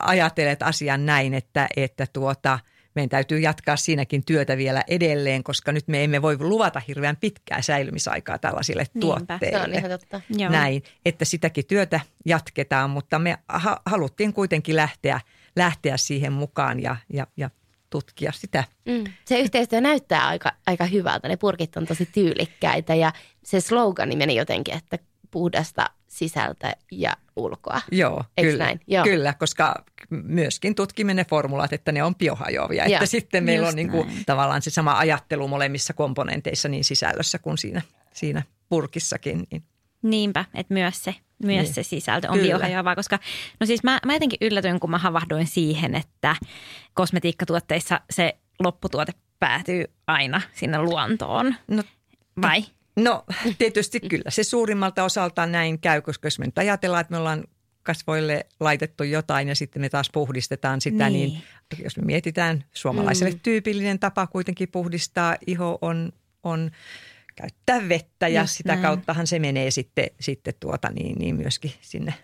[0.00, 2.58] ajatelleet asian näin, että, että tuota,
[2.94, 7.62] meidän täytyy jatkaa siinäkin työtä vielä edelleen, koska nyt me emme voi luvata hirveän pitkää
[7.62, 9.58] säilymisaikaa tällaisille Niinpä, tuotteille.
[9.58, 10.20] Se on ihan totta.
[10.30, 10.52] Joo.
[10.52, 15.20] Näin, että sitäkin työtä jatketaan, mutta me ha- haluttiin kuitenkin lähteä,
[15.56, 17.50] lähteä siihen mukaan ja, ja, ja
[17.90, 18.64] tutkia sitä.
[18.86, 19.04] Mm.
[19.24, 21.28] Se yhteistyö näyttää aika, aika hyvältä.
[21.28, 23.12] Ne purkit on tosi tyylikkäitä ja
[23.44, 24.98] se slogani meni jotenkin, että
[25.30, 27.80] puhdasta sisältä ja ulkoa.
[27.90, 28.80] Joo, kyllä, näin?
[28.86, 29.04] Joo.
[29.04, 32.84] kyllä, koska myöskin tutkimme ne formulat, että ne on biohajoavia.
[32.84, 37.38] Joo, että sitten meillä on niin kuin, tavallaan se sama ajattelu molemmissa komponenteissa niin sisällössä
[37.38, 39.46] kuin siinä, siinä purkissakin.
[39.50, 39.62] Niin.
[40.02, 41.74] Niinpä, että myös se, myös niin.
[41.74, 43.18] se sisältö on biohajoavaa, koska
[43.60, 46.36] no siis mä, mä jotenkin yllätyin, kun mä havahduin siihen, että
[46.94, 51.54] kosmetiikkatuotteissa se lopputuote päätyy aina sinne luontoon.
[51.68, 51.82] No,
[52.42, 52.64] Vai?
[52.96, 53.24] No
[53.58, 57.44] tietysti kyllä se suurimmalta osalta näin käy, koska jos me nyt ajatellaan, että me ollaan
[57.82, 63.32] kasvoille laitettu jotain ja sitten me taas puhdistetaan sitä, niin, niin jos me mietitään suomalaiselle
[63.32, 63.40] mm.
[63.42, 66.70] tyypillinen tapa kuitenkin puhdistaa iho on, on
[67.36, 68.82] käyttää vettä ja Just sitä näin.
[68.82, 72.14] kauttahan se menee sitten, sitten tuota niin, niin myöskin sinne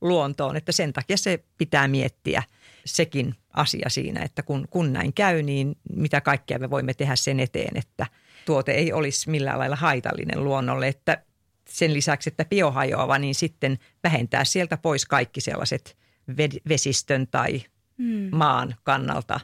[0.00, 0.56] luontoon.
[0.56, 2.42] Että sen takia se pitää miettiä
[2.84, 7.40] sekin asia siinä, että kun, kun näin käy, niin mitä kaikkea me voimme tehdä sen
[7.40, 8.06] eteen, että–
[8.48, 11.22] tuote ei olisi millään lailla haitallinen luonnolle, että
[11.68, 15.96] sen lisäksi, että biohajoava, niin sitten vähentää sieltä pois kaikki sellaiset
[16.68, 17.62] vesistön tai
[17.98, 18.28] hmm.
[18.32, 19.40] maan kannalta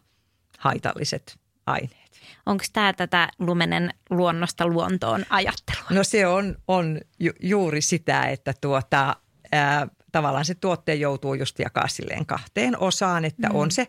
[0.58, 2.20] haitalliset aineet.
[2.46, 5.86] Onko tämä tätä lumenen luonnosta luontoon ajattelua?
[5.90, 9.16] No se on, on ju, juuri sitä, että tuota,
[9.52, 13.58] ää, tavallaan se tuotte joutuu just jakaa silleen kahteen osaan, että hmm.
[13.58, 13.88] on, se,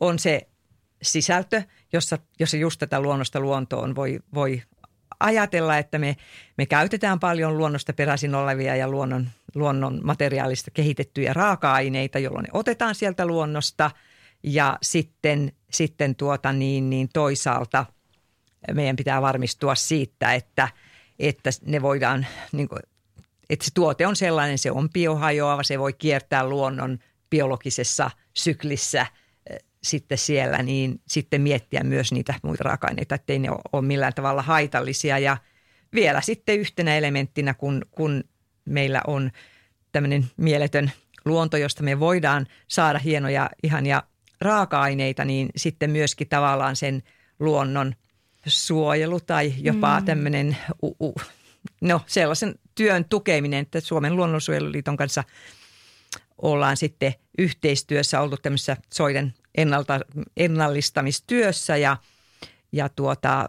[0.00, 0.48] on se
[1.12, 4.62] sisältö, jossa, jossa just tätä luonnosta luontoon voi, voi
[5.20, 6.16] ajatella, että me,
[6.58, 12.94] me käytetään paljon luonnosta peräisin olevia ja luonnon, luonnon materiaalista kehitettyjä raaka-aineita, jolloin ne otetaan
[12.94, 13.90] sieltä luonnosta.
[14.42, 17.86] Ja sitten, sitten tuota niin, niin toisaalta
[18.72, 20.68] meidän pitää varmistua siitä, että,
[21.18, 22.80] että ne voidaan, niin kuin,
[23.50, 26.98] että se tuote on sellainen, se on biohajoava, se voi kiertää luonnon
[27.30, 29.06] biologisessa syklissä–
[29.86, 35.18] sitten siellä, niin sitten miettiä myös niitä muita raaka-aineita, ettei ne ole millään tavalla haitallisia.
[35.18, 35.36] Ja
[35.94, 38.24] vielä sitten yhtenä elementtinä, kun, kun
[38.64, 39.30] meillä on
[39.92, 40.90] tämmöinen mieletön
[41.24, 44.02] luonto, josta me voidaan saada hienoja, ihania
[44.40, 47.02] raaka-aineita, niin sitten myöskin tavallaan sen
[47.38, 47.94] luonnon
[48.46, 50.06] suojelu tai jopa mm.
[50.06, 50.56] tämmöinen,
[51.80, 55.24] no sellaisen työn tukeminen, että Suomen luonnonsuojeluliiton kanssa
[56.42, 60.00] ollaan sitten yhteistyössä oltu tämmöisessä soiden ennalta,
[60.36, 61.96] ennallistamistyössä ja,
[62.72, 63.48] ja tuota,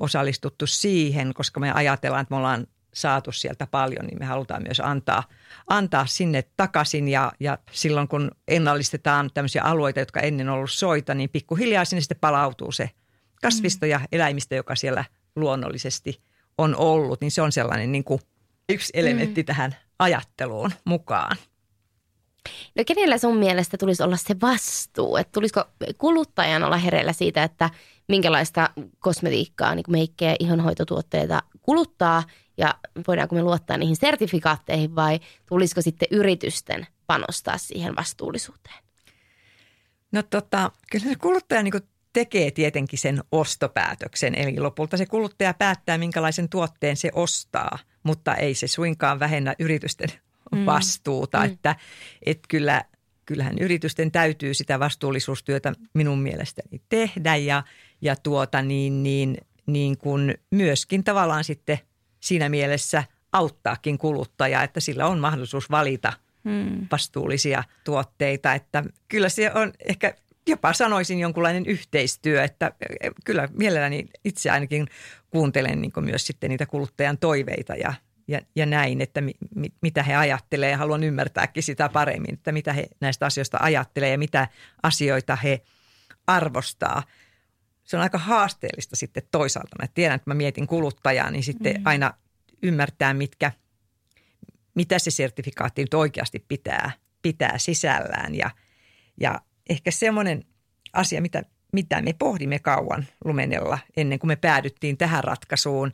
[0.00, 4.80] osallistuttu siihen, koska me ajatellaan, että me ollaan saatu sieltä paljon, niin me halutaan myös
[4.80, 5.24] antaa,
[5.66, 7.08] antaa sinne takaisin.
[7.08, 12.18] Ja, ja silloin kun ennallistetaan tämmöisiä alueita, jotka ennen ollut soita, niin pikkuhiljaa sinne sitten
[12.20, 12.90] palautuu se
[13.42, 15.04] kasvisto ja eläimistö, joka siellä
[15.36, 16.20] luonnollisesti
[16.58, 17.20] on ollut.
[17.20, 18.20] Niin se on sellainen niin kuin
[18.68, 19.46] yksi elementti mm.
[19.46, 21.36] tähän ajatteluun mukaan.
[22.74, 25.16] No kenellä sun mielestä tulisi olla se vastuu?
[25.16, 25.64] Että tulisiko
[25.98, 27.70] kuluttajan olla hereillä siitä, että
[28.08, 32.22] minkälaista kosmetiikkaa, niin meikkejä, ihonhoitotuotteita kuluttaa
[32.56, 32.74] ja
[33.08, 38.82] voidaanko me luottaa niihin sertifikaatteihin vai tulisiko sitten yritysten panostaa siihen vastuullisuuteen?
[40.12, 41.72] No tota, kyllä se kuluttaja niin
[42.12, 44.34] tekee tietenkin sen ostopäätöksen.
[44.34, 50.08] Eli lopulta se kuluttaja päättää, minkälaisen tuotteen se ostaa, mutta ei se suinkaan vähennä yritysten
[50.52, 50.66] mm.
[50.66, 51.38] vastuuta.
[51.38, 51.44] Mm.
[51.44, 51.76] Että,
[52.26, 52.82] että kyllä,
[53.26, 57.62] kyllähän yritysten täytyy sitä vastuullisuustyötä minun mielestäni tehdä ja,
[58.00, 59.36] ja tuota niin, niin,
[59.66, 61.78] niin kuin myöskin tavallaan sitten
[62.20, 66.12] siinä mielessä auttaakin kuluttajaa, että sillä on mahdollisuus valita
[66.44, 66.86] mm.
[66.92, 68.54] vastuullisia tuotteita.
[68.54, 70.14] Että kyllä se on ehkä
[70.48, 72.72] jopa sanoisin jonkunlainen yhteistyö, että
[73.24, 74.86] kyllä mielelläni itse ainakin
[75.30, 77.94] kuuntelen niin myös sitten niitä kuluttajan toiveita ja,
[78.32, 82.52] ja, ja näin, että mi, mi, mitä he ajattelee ja haluan ymmärtääkin sitä paremmin, että
[82.52, 84.48] mitä he näistä asioista ajattelee ja mitä
[84.82, 85.62] asioita he
[86.26, 87.02] arvostaa.
[87.84, 89.76] Se on aika haasteellista sitten toisaalta.
[89.82, 91.82] Mä tiedän, että mä mietin kuluttajaa, niin sitten mm.
[91.84, 92.14] aina
[92.62, 93.52] ymmärtää, mitkä,
[94.74, 96.90] mitä se sertifikaatti nyt oikeasti pitää,
[97.22, 98.50] pitää sisällään ja,
[99.20, 99.40] ja
[99.70, 100.44] ehkä semmoinen
[100.92, 101.42] asia, mitä,
[101.72, 105.92] mitä me pohdimme kauan Lumenella ennen kuin me päädyttiin tähän ratkaisuun,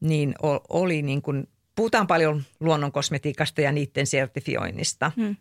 [0.00, 0.34] niin
[0.68, 5.12] oli niin kuin, puhutaan paljon luonnonkosmetiikasta ja niiden sertifioinnista.
[5.16, 5.36] Hmm.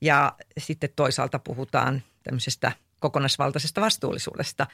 [0.00, 4.66] Ja sitten toisaalta puhutaan tämmöisestä kokonaisvaltaisesta vastuullisuudesta.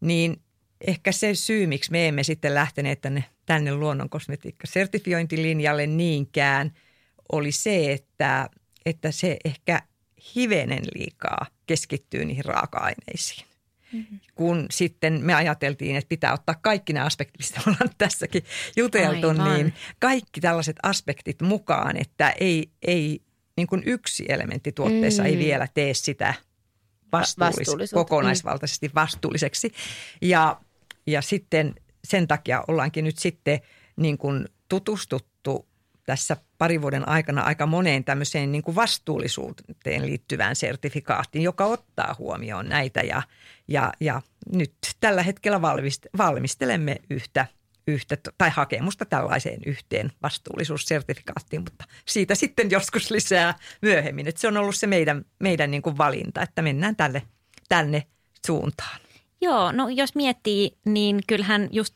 [0.00, 0.42] Niin
[0.86, 6.72] ehkä se syy, miksi me emme sitten lähteneet tänne, tänne luonnonkosmetiikka-sertifiointilinjalle niinkään,
[7.32, 8.48] oli se, että,
[8.86, 9.82] että se ehkä–
[10.36, 13.46] hivenen liikaa keskittyy niihin raaka-aineisiin.
[13.94, 14.20] Mm-hmm.
[14.34, 18.44] Kun sitten me ajateltiin, että pitää ottaa kaikki ne aspektit, mistä ollaan tässäkin
[18.76, 19.54] juteltu, Aivan.
[19.54, 23.20] niin kaikki tällaiset aspektit mukaan, että ei, ei
[23.56, 25.28] niin kuin yksi elementti tuotteessa mm.
[25.28, 26.34] ei vielä tee sitä
[27.12, 29.70] vastuullis- kokonaisvaltaisesti vastuulliseksi.
[30.22, 30.60] Ja,
[31.06, 33.60] ja sitten sen takia ollaankin nyt sitten
[33.96, 35.33] niin kuin tutustuttu
[36.06, 42.68] tässä parin vuoden aikana aika moneen tämmöiseen niin kuin vastuullisuuteen liittyvään sertifikaattiin, joka ottaa huomioon
[42.68, 43.22] näitä ja,
[43.68, 45.60] ja, ja nyt tällä hetkellä
[46.18, 47.46] valmistelemme yhtä,
[47.88, 54.28] yhtä tai hakemusta tällaiseen yhteen vastuullisuussertifikaattiin, mutta siitä sitten joskus lisää myöhemmin.
[54.28, 57.22] Että se on ollut se meidän, meidän niin kuin valinta, että mennään tälle,
[57.68, 58.02] tänne
[58.46, 59.00] suuntaan.
[59.40, 61.94] Joo, no jos miettii, niin kyllähän just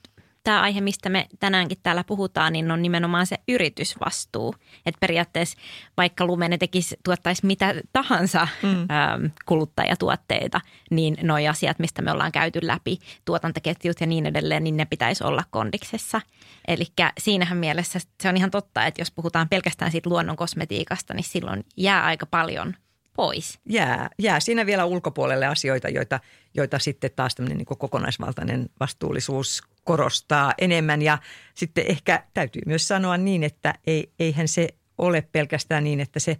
[0.48, 4.54] tämä aihe, mistä me tänäänkin täällä puhutaan, niin on nimenomaan se yritysvastuu.
[4.86, 5.58] Että periaatteessa
[5.96, 8.68] vaikka Lumene tekisi, tuottaisi mitä tahansa mm.
[8.68, 14.76] äm, kuluttajatuotteita, niin nuo asiat, mistä me ollaan käyty läpi, tuotantoketjut ja niin edelleen, niin
[14.76, 16.20] ne pitäisi olla kondiksessa.
[16.68, 16.84] Eli
[17.18, 21.64] siinähän mielessä se on ihan totta, että jos puhutaan pelkästään siitä luonnon kosmetiikasta, niin silloin
[21.76, 22.74] jää aika paljon–
[23.18, 23.58] pois.
[23.68, 26.20] Jää, jää siinä vielä ulkopuolelle asioita, joita,
[26.54, 31.02] joita sitten taas tämmöinen niin kokonaisvaltainen vastuullisuus korostaa enemmän.
[31.02, 31.18] Ja
[31.54, 36.36] sitten ehkä täytyy myös sanoa niin, että ei, eihän se ole pelkästään niin, että se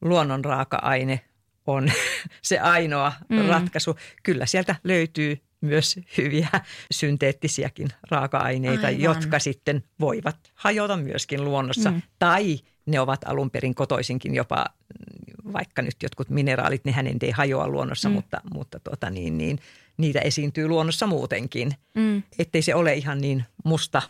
[0.00, 1.20] luonnon raaka-aine
[1.66, 1.92] on
[2.42, 3.46] se ainoa mm.
[3.46, 3.96] ratkaisu.
[4.22, 6.48] Kyllä sieltä löytyy myös hyviä
[6.90, 9.00] synteettisiäkin raaka-aineita, Aivan.
[9.00, 11.90] jotka sitten voivat hajota myöskin luonnossa.
[11.90, 12.02] Mm.
[12.18, 14.66] Tai ne ovat alun perin kotoisinkin jopa
[15.52, 18.14] vaikka nyt jotkut mineraalit, nehän ei hajoa luonnossa, mm.
[18.14, 19.58] mutta, mutta tuota, niin, niin,
[20.00, 21.72] niitä esiintyy luonnossa muutenkin.
[21.94, 22.22] Mm.
[22.38, 24.02] Ettei se ole ihan niin musta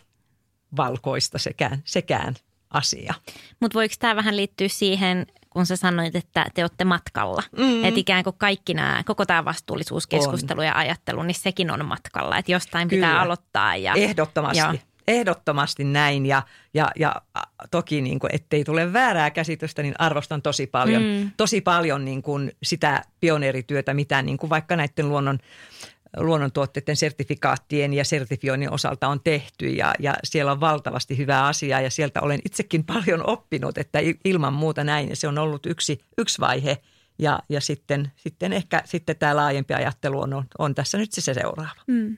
[0.77, 2.35] valkoista sekään, sekään
[2.69, 3.13] asia.
[3.59, 7.43] Mutta voiko tämä vähän liittyä siihen, kun sä sanoit, että te olette matkalla.
[7.57, 7.85] Mm.
[7.85, 10.65] Että ikään kuin kaikki nämä, koko tämä vastuullisuuskeskustelu on.
[10.65, 12.37] ja ajattelu, niin sekin on matkalla.
[12.37, 13.07] Että jostain Kyllä.
[13.07, 13.75] pitää aloittaa.
[13.75, 14.57] Ja, Ehdottomasti.
[14.57, 14.75] Ja,
[15.07, 16.43] ehdottomasti näin ja,
[16.73, 17.15] ja, ja
[17.71, 21.31] toki niin kuin, ettei tule väärää käsitystä, niin arvostan tosi paljon, mm.
[21.37, 25.39] tosi paljon niin kuin sitä pioneerityötä, mitä niin kuin vaikka näiden luonnon
[26.17, 31.89] luonnontuotteiden sertifikaattien ja sertifioinnin osalta on tehty ja, ja siellä on valtavasti hyvää asiaa ja
[31.89, 36.39] sieltä olen itsekin paljon oppinut, että ilman muuta näin ja se on ollut yksi, yksi
[36.39, 36.77] vaihe
[37.19, 41.81] ja, ja sitten, sitten ehkä sitten tämä laajempi ajattelu on, on tässä nyt se seuraava.
[41.87, 42.17] Mm.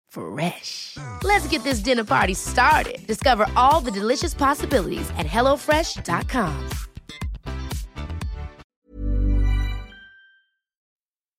[0.13, 0.97] Fresh.
[1.23, 3.07] Let's get this dinner party started.
[3.07, 6.53] Discover all the delicious possibilities at hellofresh.com.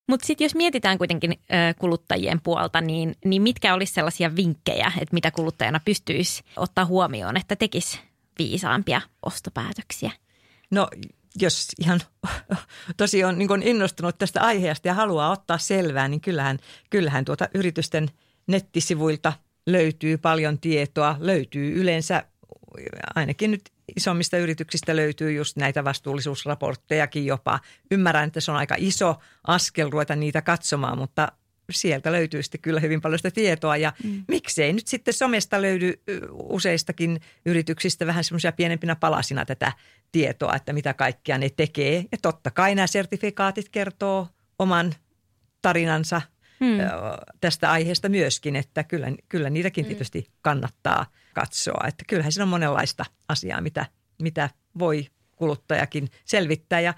[0.09, 1.41] Mutta sitten jos mietitään kuitenkin
[1.79, 7.57] kuluttajien puolta, niin, niin mitkä olisi sellaisia vinkkejä, että mitä kuluttajana pystyisi ottaa huomioon, että
[7.57, 8.01] tekisi
[8.39, 10.11] viisaampia ostopäätöksiä?
[10.71, 10.89] No
[11.41, 12.01] jos ihan
[12.97, 16.59] tosi on niin innostunut tästä aiheesta ja haluaa ottaa selvää, niin kyllähän,
[16.91, 18.11] kyllähän tuota yritysten–
[18.47, 19.33] nettisivuilta
[19.67, 22.25] löytyy paljon tietoa, löytyy yleensä
[23.15, 27.61] ainakin nyt isommista yrityksistä löytyy just näitä vastuullisuusraporttejakin jopa.
[27.91, 29.17] Ymmärrän, että se on aika iso
[29.47, 31.33] askel ruveta niitä katsomaan, mutta
[31.71, 34.25] sieltä löytyy sitten kyllä hyvin paljon sitä tietoa ja mm.
[34.29, 39.73] miksei nyt sitten somesta löydy useistakin yrityksistä vähän semmoisia pienempinä palasina tätä
[40.13, 42.05] tietoa, että mitä kaikkia ne tekee.
[42.13, 44.29] Ja totta kai nämä sertifikaatit kertoo
[44.59, 44.95] oman
[45.63, 46.23] tarinansa
[46.65, 46.79] hmm.
[47.41, 49.89] tästä aiheesta myöskin, että kyllä, kyllä niitäkin hmm.
[49.89, 51.85] tietysti kannattaa katsoa.
[51.89, 53.87] Että kyllähän siinä on monenlaista asiaa, mitä,
[54.23, 55.07] mitä voi
[55.37, 56.81] kuluttajakin selvittää.
[56.81, 56.95] Ja,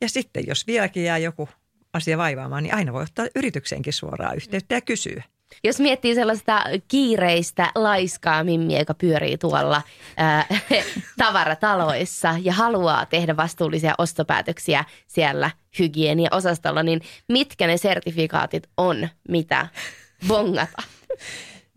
[0.00, 1.48] ja sitten jos vieläkin jää joku
[1.92, 5.22] asia vaivaamaan, niin aina voi ottaa yritykseenkin suoraan yhteyttä ja kysyä.
[5.64, 9.82] Jos miettii sellaista kiireistä laiskaa mimmiä, joka pyörii tuolla
[10.16, 10.46] ää,
[11.18, 19.68] tavarataloissa ja haluaa tehdä vastuullisia ostopäätöksiä siellä hygienia-osastolla, niin mitkä ne sertifikaatit on, mitä
[20.28, 20.82] bongata?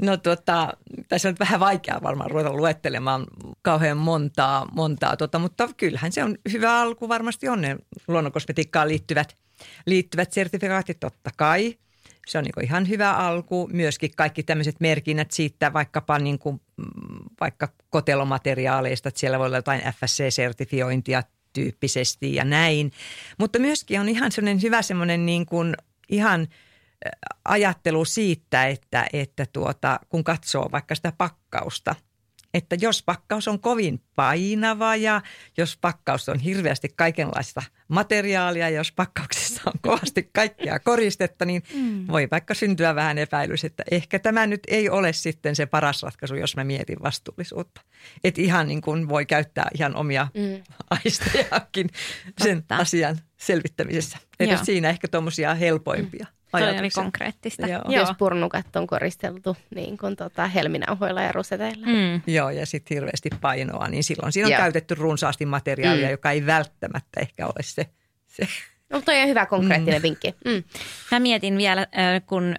[0.02, 0.74] No tota,
[1.08, 3.26] tässä on vähän vaikeaa varmaan ruveta luettelemaan
[3.62, 9.38] kauhean montaa, montaa tota, mutta kyllähän se on hyvä alku varmasti on ne luonnonkosmetiikkaan liittyvät,
[9.86, 11.74] liittyvät sertifikaatit totta kai–
[12.28, 13.70] se on niin ihan hyvä alku.
[13.74, 16.86] Myöskin kaikki tämmöiset merkinnät siitä vaikkapa niin kuin, mm,
[17.40, 22.92] vaikka kotelomateriaaleista, että siellä voi olla jotain FSC-sertifiointia tyyppisesti ja näin.
[23.38, 25.76] Mutta myöskin on ihan semmoinen hyvä semmoinen niin kuin
[26.10, 26.48] ihan
[27.46, 31.96] ajattelu siitä, että, että tuota, kun katsoo vaikka sitä pakkausta–
[32.54, 35.22] että jos pakkaus on kovin painava ja
[35.58, 42.08] jos pakkaus on hirveästi kaikenlaista materiaalia, jos pakkauksessa on kovasti kaikkea koristetta, niin mm.
[42.08, 46.36] voi vaikka syntyä vähän epäilys, että ehkä tämä nyt ei ole sitten se paras ratkaisu,
[46.36, 47.82] jos mä mietin vastuullisuutta.
[48.24, 50.64] Että ihan niin kuin voi käyttää ihan omia mm.
[50.90, 51.90] aistejakin
[52.44, 52.76] sen Totta.
[52.76, 54.18] asian selvittämisessä.
[54.40, 56.26] Että siinä ehkä tuommoisia helpoimpia.
[56.30, 57.68] Mm Toi oli konkreettista.
[57.68, 57.82] Joo.
[57.88, 61.88] Jos purnukat on koristeltu niin kuin tota helminauhoilla ja ruseteilla.
[61.88, 62.22] Mm.
[62.28, 64.62] Joo, ja sitten hirveästi painoa, niin silloin siinä on Joo.
[64.62, 66.12] käytetty runsaasti materiaalia, mm.
[66.12, 67.86] joka ei välttämättä ehkä ole se.
[68.28, 68.48] se.
[68.90, 70.04] No toi on hyvä konkreettinen mm.
[70.04, 70.36] vinkki.
[70.46, 70.64] Mm.
[71.12, 71.88] Mä mietin vielä,
[72.26, 72.56] kun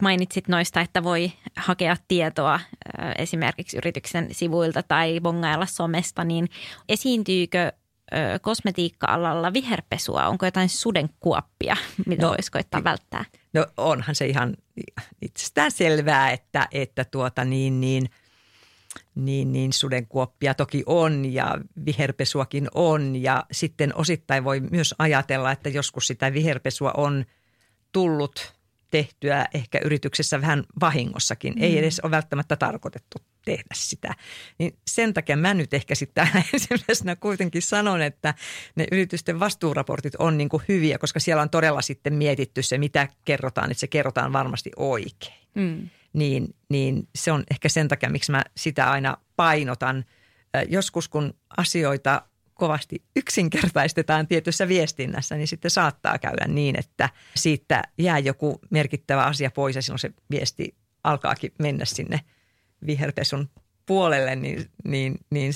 [0.00, 2.60] mainitsit noista, että voi hakea tietoa
[3.18, 6.48] esimerkiksi yrityksen sivuilta tai bongailla somesta, niin
[6.88, 7.72] esiintyykö
[8.40, 10.26] kosmetiikka-alalla viherpesua?
[10.26, 13.24] Onko jotain sudenkuoppia, mitä no, voisi koittaa välttää?
[13.52, 14.56] No onhan se ihan
[15.22, 18.10] itsestään selvää, että, että tuota niin, niin,
[19.14, 23.16] niin, niin sudenkuoppia toki on ja viherpesuakin on.
[23.16, 27.24] Ja sitten osittain voi myös ajatella, että joskus sitä viherpesua on
[27.92, 28.54] tullut
[28.92, 31.54] tehtyä ehkä yrityksessä vähän vahingossakin.
[31.54, 31.62] Mm.
[31.62, 34.14] Ei edes ole välttämättä tarkoitettu tehdä sitä.
[34.58, 38.34] Niin sen takia mä nyt ehkä sitten ensimmäisenä kuitenkin sanon, että
[38.74, 43.08] ne yritysten vastuuraportit on niin kuin hyviä, koska siellä on todella sitten mietitty se, mitä
[43.24, 45.48] kerrotaan, että se kerrotaan varmasti oikein.
[45.54, 45.88] Mm.
[46.12, 50.04] Niin, niin se on ehkä sen takia, miksi mä sitä aina painotan.
[50.68, 52.22] Joskus kun asioita
[52.62, 59.50] kovasti yksinkertaistetaan tietyssä viestinnässä, niin sitten saattaa käydä niin, että siitä jää joku merkittävä asia
[59.50, 62.20] pois ja silloin se viesti alkaakin mennä sinne
[62.86, 63.50] viherpesun
[63.86, 65.52] puolelle, niin, niin, niin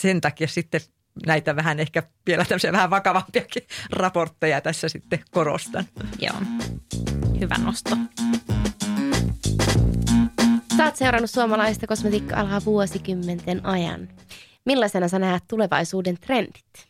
[0.00, 0.80] sen takia sitten
[1.26, 5.84] näitä vähän ehkä vielä tämmöisiä vähän vakavampiakin raportteja tässä sitten korostan.
[6.18, 6.36] Joo,
[7.40, 7.96] hyvä nosto.
[10.76, 14.08] Sä oot seurannut suomalaista kosmetiikka-alaa vuosikymmenten ajan.
[14.64, 16.88] Millaisena sä näet tulevaisuuden trendit?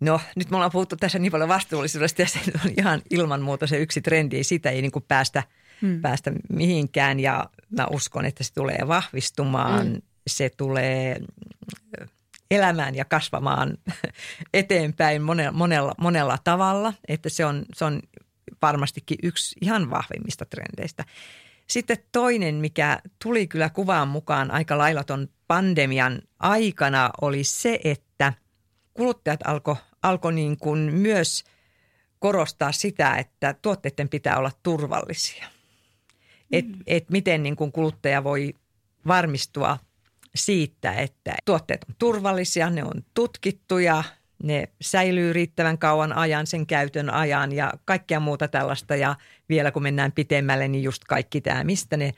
[0.00, 3.66] No nyt me ollaan puhuttu tässä niin paljon vastuullisuudesta ja se on ihan ilman muuta
[3.66, 4.44] se yksi trendi.
[4.44, 5.42] Sitä ei niin kuin päästä,
[5.82, 6.00] hmm.
[6.00, 9.86] päästä mihinkään ja mä uskon, että se tulee vahvistumaan.
[9.86, 10.02] Hmm.
[10.26, 11.20] Se tulee
[12.50, 13.78] elämään ja kasvamaan
[14.54, 16.94] eteenpäin monella, monella, monella tavalla.
[17.08, 18.02] Että se on, se on
[18.62, 21.04] varmastikin yksi ihan vahvimmista trendeistä.
[21.66, 28.32] Sitten toinen, mikä tuli kyllä kuvaan mukaan aika lailla ton pandemian aikana, oli se, että
[28.94, 31.44] kuluttajat alkoi alko niin kuin myös
[32.18, 35.46] korostaa sitä, että tuotteiden pitää olla turvallisia.
[36.52, 36.82] Et, mm.
[36.86, 38.54] et miten niin kuin kuluttaja voi
[39.06, 39.78] varmistua
[40.34, 44.04] siitä, että tuotteet on turvallisia, ne on tutkittuja,
[44.42, 48.96] ne säilyy riittävän kauan ajan, sen käytön ajan ja kaikkea muuta tällaista.
[48.96, 49.16] Ja
[49.48, 52.12] vielä kun mennään pitemmälle, niin just kaikki tämä, mistä ne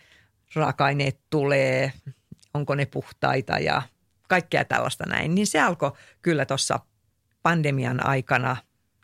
[0.54, 1.92] raaka-aineet tulee,
[2.54, 3.82] onko ne puhtaita ja
[4.28, 5.34] kaikkea tällaista näin.
[5.34, 5.92] Niin se alkoi
[6.22, 6.80] kyllä tuossa
[7.42, 8.56] pandemian aikana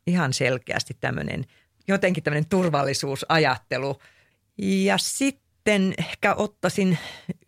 [0.06, 1.44] ihan selkeästi tämmöinen,
[1.88, 4.00] jotenkin tämmöinen turvallisuusajattelu.
[4.58, 6.98] Ja sitten ehkä ottaisin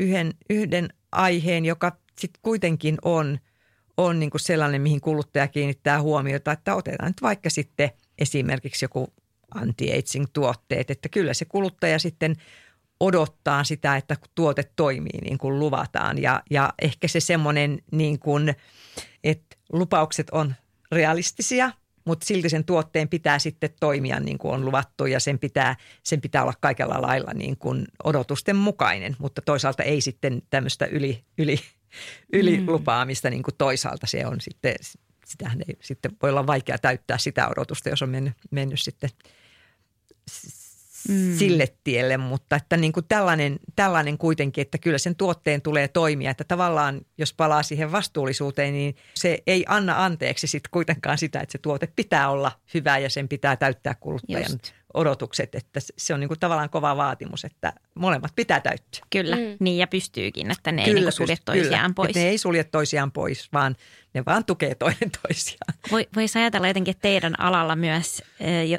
[0.01, 3.39] yhden, yhden aiheen, joka sitten kuitenkin on,
[3.97, 9.13] on niin kuin sellainen, mihin kuluttaja kiinnittää huomiota, että otetaan nyt vaikka sitten esimerkiksi joku
[9.55, 12.37] anti-aging-tuotteet, että kyllä se kuluttaja sitten
[13.01, 16.23] odottaa sitä, että tuote toimii niin kuin luvataan.
[16.23, 18.55] Ja, ja ehkä se semmoinen niin kuin,
[19.25, 20.55] että lupaukset on
[20.93, 21.71] realistisia,
[22.05, 26.21] mutta silti sen tuotteen pitää sitten toimia niin kuin on luvattu ja sen pitää, sen
[26.21, 31.59] pitää olla kaikella lailla niin kuin odotusten mukainen, mutta toisaalta ei sitten tämmöistä yli, yli,
[32.33, 34.75] ylilupaamista niin kuin toisaalta se on sitten,
[35.27, 39.11] sitähän ei sitten voi olla vaikea täyttää sitä odotusta, jos on mennyt, mennyt sitten
[41.09, 41.37] mm.
[41.39, 46.31] sille tielle, mutta että niin kuin tällainen, tällainen kuitenkin, että kyllä sen tuotteen tulee toimia,
[46.31, 51.53] että tavallaan jos palaa siihen vastuullisuuteen, niin se ei anna anteeksi sitten kuitenkaan sitä, että
[51.53, 56.21] se tuote pitää olla hyvä ja sen pitää täyttää kuluttajan Just odotukset, että se on
[56.21, 59.07] niin kuin tavallaan kova vaatimus, että molemmat pitää täyttyä.
[59.11, 59.57] Kyllä, mm.
[59.61, 62.09] niin ja pystyykin, että ne kyllä, ei niin sulje toisiaan kyllä, pois.
[62.09, 63.77] Että ne ei sulje toisiaan pois, vaan
[64.15, 65.75] ne vaan tukee toinen toisiaan.
[65.91, 68.23] Voi, voisi ajatella jotenkin, että teidän alalla myös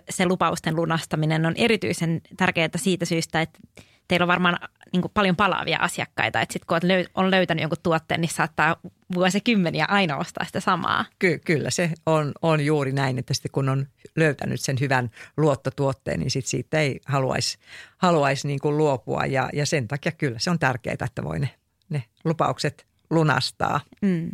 [0.09, 3.59] se lupausten lunastaminen on erityisen tärkeää siitä syystä, että
[4.07, 4.59] teillä on varmaan
[4.95, 6.77] niin kuin paljon palaavia asiakkaita, että sitten kun
[7.15, 8.75] on löytänyt jonkun tuotteen, niin saattaa
[9.13, 11.05] vuosikymmeniä aina ostaa sitä samaa.
[11.19, 16.19] Ky- kyllä se on, on juuri näin, että sitten kun on löytänyt sen hyvän luottotuotteen,
[16.19, 17.57] niin sit siitä ei haluaisi
[17.97, 21.49] haluais niin kuin luopua ja, ja sen takia kyllä se on tärkeää, että voi ne,
[21.89, 23.81] ne lupaukset lunastaa.
[24.01, 24.31] Mm.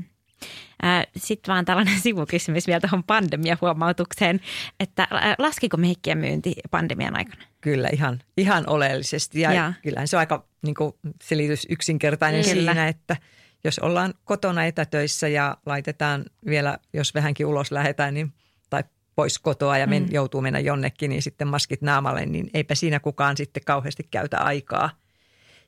[1.17, 4.41] Sitten vaan tällainen sivukysymys vielä tuohon pandemiahuomautukseen,
[4.79, 5.07] että
[5.37, 7.43] laskiko meikkien myynti pandemian aikana?
[7.61, 9.73] Kyllä, ihan, ihan oleellisesti ja, ja.
[9.83, 10.93] kyllähän se on aika niin kuin,
[11.23, 12.71] selitys yksinkertainen Kyllä.
[12.71, 13.17] siinä, että
[13.63, 18.33] jos ollaan kotona etätöissä ja laitetaan vielä, jos vähänkin ulos lähetään, niin,
[18.69, 18.83] tai
[19.15, 20.09] pois kotoa ja men, mm.
[20.11, 24.89] joutuu mennä jonnekin, niin sitten maskit naamalle, niin eipä siinä kukaan sitten kauheasti käytä aikaa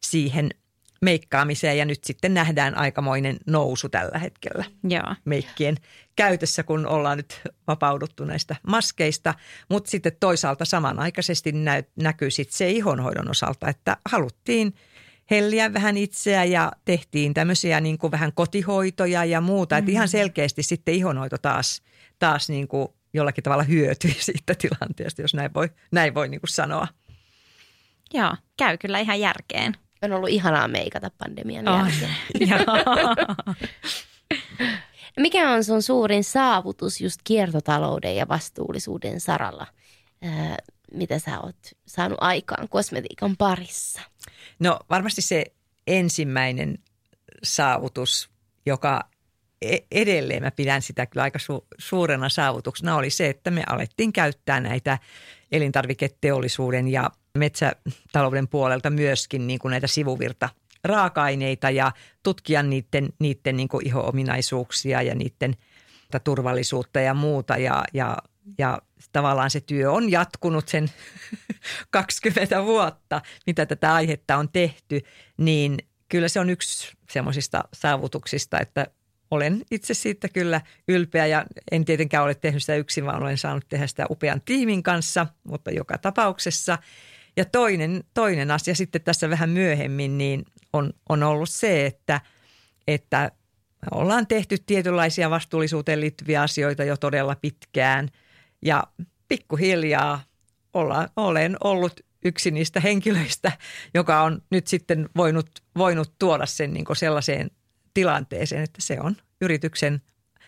[0.02, 0.50] siihen
[1.04, 5.16] meikkaamiseen ja nyt sitten nähdään aikamoinen nousu tällä hetkellä Joo.
[5.26, 5.78] meikkien
[6.16, 9.34] käytössä, kun ollaan nyt vapauduttu näistä maskeista.
[9.70, 14.74] Mutta sitten toisaalta samanaikaisesti nä- näkyy sitten se ihonhoidon osalta, että haluttiin
[15.32, 19.76] helliä vähän itseä ja tehtiin tämmöisiä niin kuin vähän kotihoitoja ja muuta.
[19.76, 19.80] Mm-hmm.
[19.80, 21.82] Että ihan selkeästi sitten ihonhoito taas,
[22.20, 26.50] taas niin kuin jollakin tavalla hyötyi siitä tilanteesta, jos näin voi, näin voi niin kuin
[26.50, 26.88] sanoa.
[28.14, 29.76] Joo, käy kyllä ihan järkeen.
[30.04, 32.16] On ollut ihanaa meikata pandemian oh, jälkeen.
[35.20, 39.68] Mikä on sun suurin saavutus just kiertotalouden ja vastuullisuuden saralla?
[40.26, 40.58] Äh,
[40.94, 41.56] mitä sä oot
[41.88, 44.02] saanut aikaan kosmetiikan parissa?
[44.60, 45.46] No varmasti se
[45.88, 46.78] ensimmäinen
[47.44, 48.30] saavutus,
[48.66, 49.10] joka
[49.62, 54.14] e-, edelleen mä pidän sitä kyllä aika su- suurena saavutuksena, oli se, että me alettiin
[54.14, 55.00] käyttää näitä
[55.54, 60.50] elintarviketeollisuuden ja metsätalouden puolelta myöskin niin kuin näitä sivuvirta
[60.84, 61.92] raaka-aineita ja
[62.24, 65.56] tutkia niiden, niiden niin kuin iho-ominaisuuksia ja niiden
[66.24, 67.58] turvallisuutta ja muuta.
[67.58, 68.18] Ja, ja,
[68.58, 68.82] ja
[69.12, 70.92] tavallaan se työ on jatkunut sen
[71.90, 75.02] 20 vuotta, mitä tätä aihetta on tehty,
[75.38, 75.78] niin
[76.10, 78.88] kyllä se on yksi semmoisista saavutuksista, että
[79.34, 83.66] olen itse siitä kyllä ylpeä ja en tietenkään ole tehnyt sitä yksin, vaan olen saanut
[83.70, 86.78] tehdä sitä upean tiimin kanssa, mutta joka tapauksessa–
[87.38, 92.22] ja toinen, toinen asia sitten tässä vähän myöhemmin niin on, on ollut se, että,
[92.88, 93.32] että
[93.92, 98.10] ollaan tehty tietynlaisia vastuullisuuteen liittyviä asioita jo todella pitkään.
[98.62, 98.84] Ja
[99.28, 100.24] pikkuhiljaa
[100.74, 103.52] olla, olen ollut yksi niistä henkilöistä,
[103.94, 107.52] joka on nyt sitten voinut, voinut tuoda sen niin sellaiseen
[107.94, 110.02] tilanteeseen, että se on yrityksen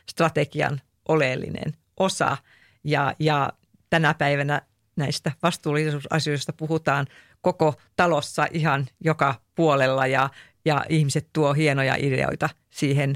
[0.09, 2.37] strategian oleellinen osa.
[2.83, 3.53] Ja, ja
[3.89, 4.61] tänä päivänä
[4.95, 7.07] näistä vastuullisuusasioista puhutaan
[7.41, 10.29] koko talossa ihan joka puolella ja,
[10.65, 13.15] ja ihmiset tuo hienoja ideoita siihen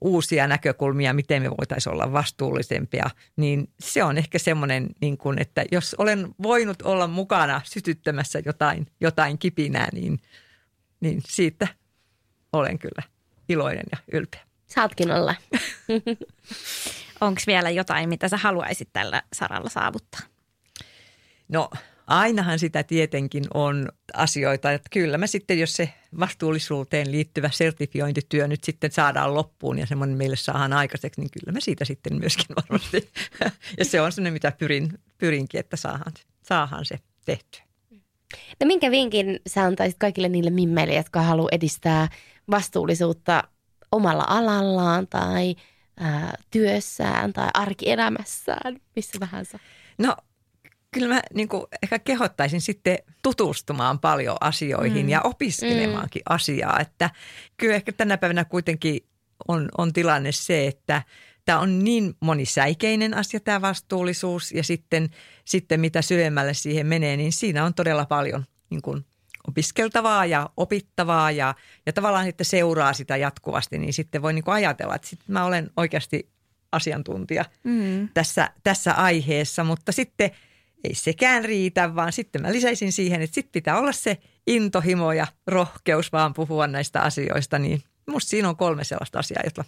[0.00, 5.64] uusia näkökulmia, miten me voitaisiin olla vastuullisempia, niin se on ehkä semmoinen, niin kuin, että
[5.72, 10.20] jos olen voinut olla mukana sytyttämässä jotain, jotain kipinää, niin,
[11.00, 11.68] niin siitä
[12.52, 13.02] olen kyllä
[13.48, 14.40] iloinen ja ylpeä.
[14.66, 15.34] Saatkin olla.
[17.20, 20.20] Onko vielä jotain, mitä sä haluaisit tällä saralla saavuttaa?
[21.48, 21.70] No
[22.06, 25.88] ainahan sitä tietenkin on asioita, että kyllä mä sitten, jos se
[26.20, 31.60] vastuullisuuteen liittyvä sertifiointityö nyt sitten saadaan loppuun ja semmoinen meille saadaan aikaiseksi, niin kyllä mä
[31.60, 33.10] siitä sitten myöskin varmasti.
[33.78, 36.12] Ja se on semmoinen, mitä pyrin, pyrinkin, että saadaan,
[36.42, 37.62] saadaan se tehtyä.
[38.60, 42.08] No minkä vinkin sä antaisit kaikille niille mimmeille, jotka haluaa edistää
[42.50, 43.44] vastuullisuutta
[43.92, 45.54] omalla alallaan tai
[45.96, 49.58] ää, työssään tai arkielämässään, missä tahansa?
[49.98, 50.16] No
[50.90, 55.10] kyllä mä niin kuin ehkä kehottaisin sitten tutustumaan paljon asioihin mm.
[55.10, 56.34] ja opiskelemaankin mm.
[56.34, 56.80] asiaa.
[56.80, 57.10] Että
[57.56, 59.00] kyllä ehkä tänä päivänä kuitenkin
[59.48, 61.02] on, on tilanne se, että
[61.44, 65.10] tämä on niin monisäikeinen asia tämä vastuullisuus ja sitten,
[65.44, 69.04] sitten mitä syvemmälle siihen menee, niin siinä on todella paljon niin kuin
[69.48, 71.54] opiskeltavaa ja opittavaa ja,
[71.86, 75.44] ja tavallaan sitten seuraa sitä jatkuvasti, niin sitten voi niin kuin ajatella, että sitten mä
[75.44, 76.28] olen oikeasti
[76.72, 78.08] asiantuntija mm.
[78.14, 80.30] tässä, tässä aiheessa, mutta sitten–
[80.84, 85.26] ei sekään riitä, vaan sitten mä lisäisin siihen, että sitten pitää olla se intohimo ja
[85.46, 89.64] rohkeus vaan puhua näistä asioista, niin musta siinä on kolme sellaista asiaa, jotka,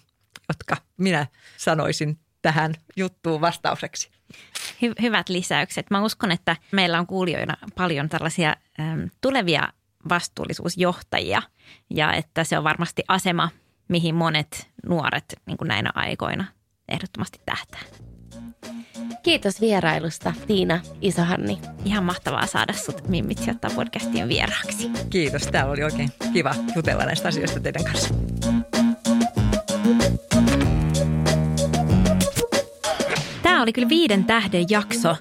[0.48, 4.10] jotka minä sanoisin tähän juttuun vastaukseksi.
[4.82, 5.90] Hy- hyvät lisäykset.
[5.90, 9.68] Mä uskon, että meillä on kuulijoina paljon tällaisia äm, tulevia
[10.08, 11.42] vastuullisuusjohtajia
[11.90, 13.48] ja että se on varmasti asema,
[13.88, 16.44] mihin monet nuoret niin kuin näinä aikoina
[16.88, 17.80] ehdottomasti tähtää.
[19.22, 21.58] Kiitos vierailusta, Tiina Isohanni.
[21.84, 24.90] Ihan mahtavaa saada sut Mimmit sijoittaa podcastiin vieraaksi.
[25.10, 28.14] Kiitos, täällä oli oikein kiva jutella näistä asioista teidän kanssa.
[33.64, 35.16] Oli kyllä viiden tähden jakso.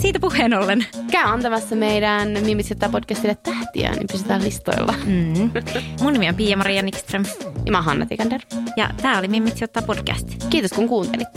[0.00, 0.86] Siitä puheen ollen.
[1.10, 4.94] Käy antamassa meidän Mimit sijoittaa podcastille tähtiä, niin pysytään listoilla.
[5.04, 5.50] Mm.
[6.02, 7.24] Mun nimi on Pia-Maria Nikström.
[7.66, 8.40] Ja mä Hanna Tikander.
[8.76, 10.28] Ja tämä oli Mimmit sijoittaa podcast.
[10.50, 11.28] Kiitos kun kuuntelit.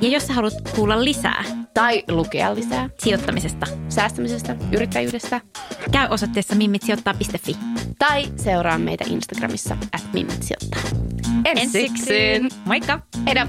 [0.00, 1.44] Ja jos sä haluat kuulla lisää
[1.74, 5.40] tai lukea lisää sijoittamisesta, säästämisestä, yrittäjyydestä,
[5.92, 7.56] käy osoitteessa mimmitsijoittaa.fi.
[7.98, 10.82] Tai seuraa meitä Instagramissa at mimmitsijoittaa.
[11.44, 12.48] Ensi syksyyn!
[12.64, 13.00] Moikka!
[13.26, 13.48] Heidä!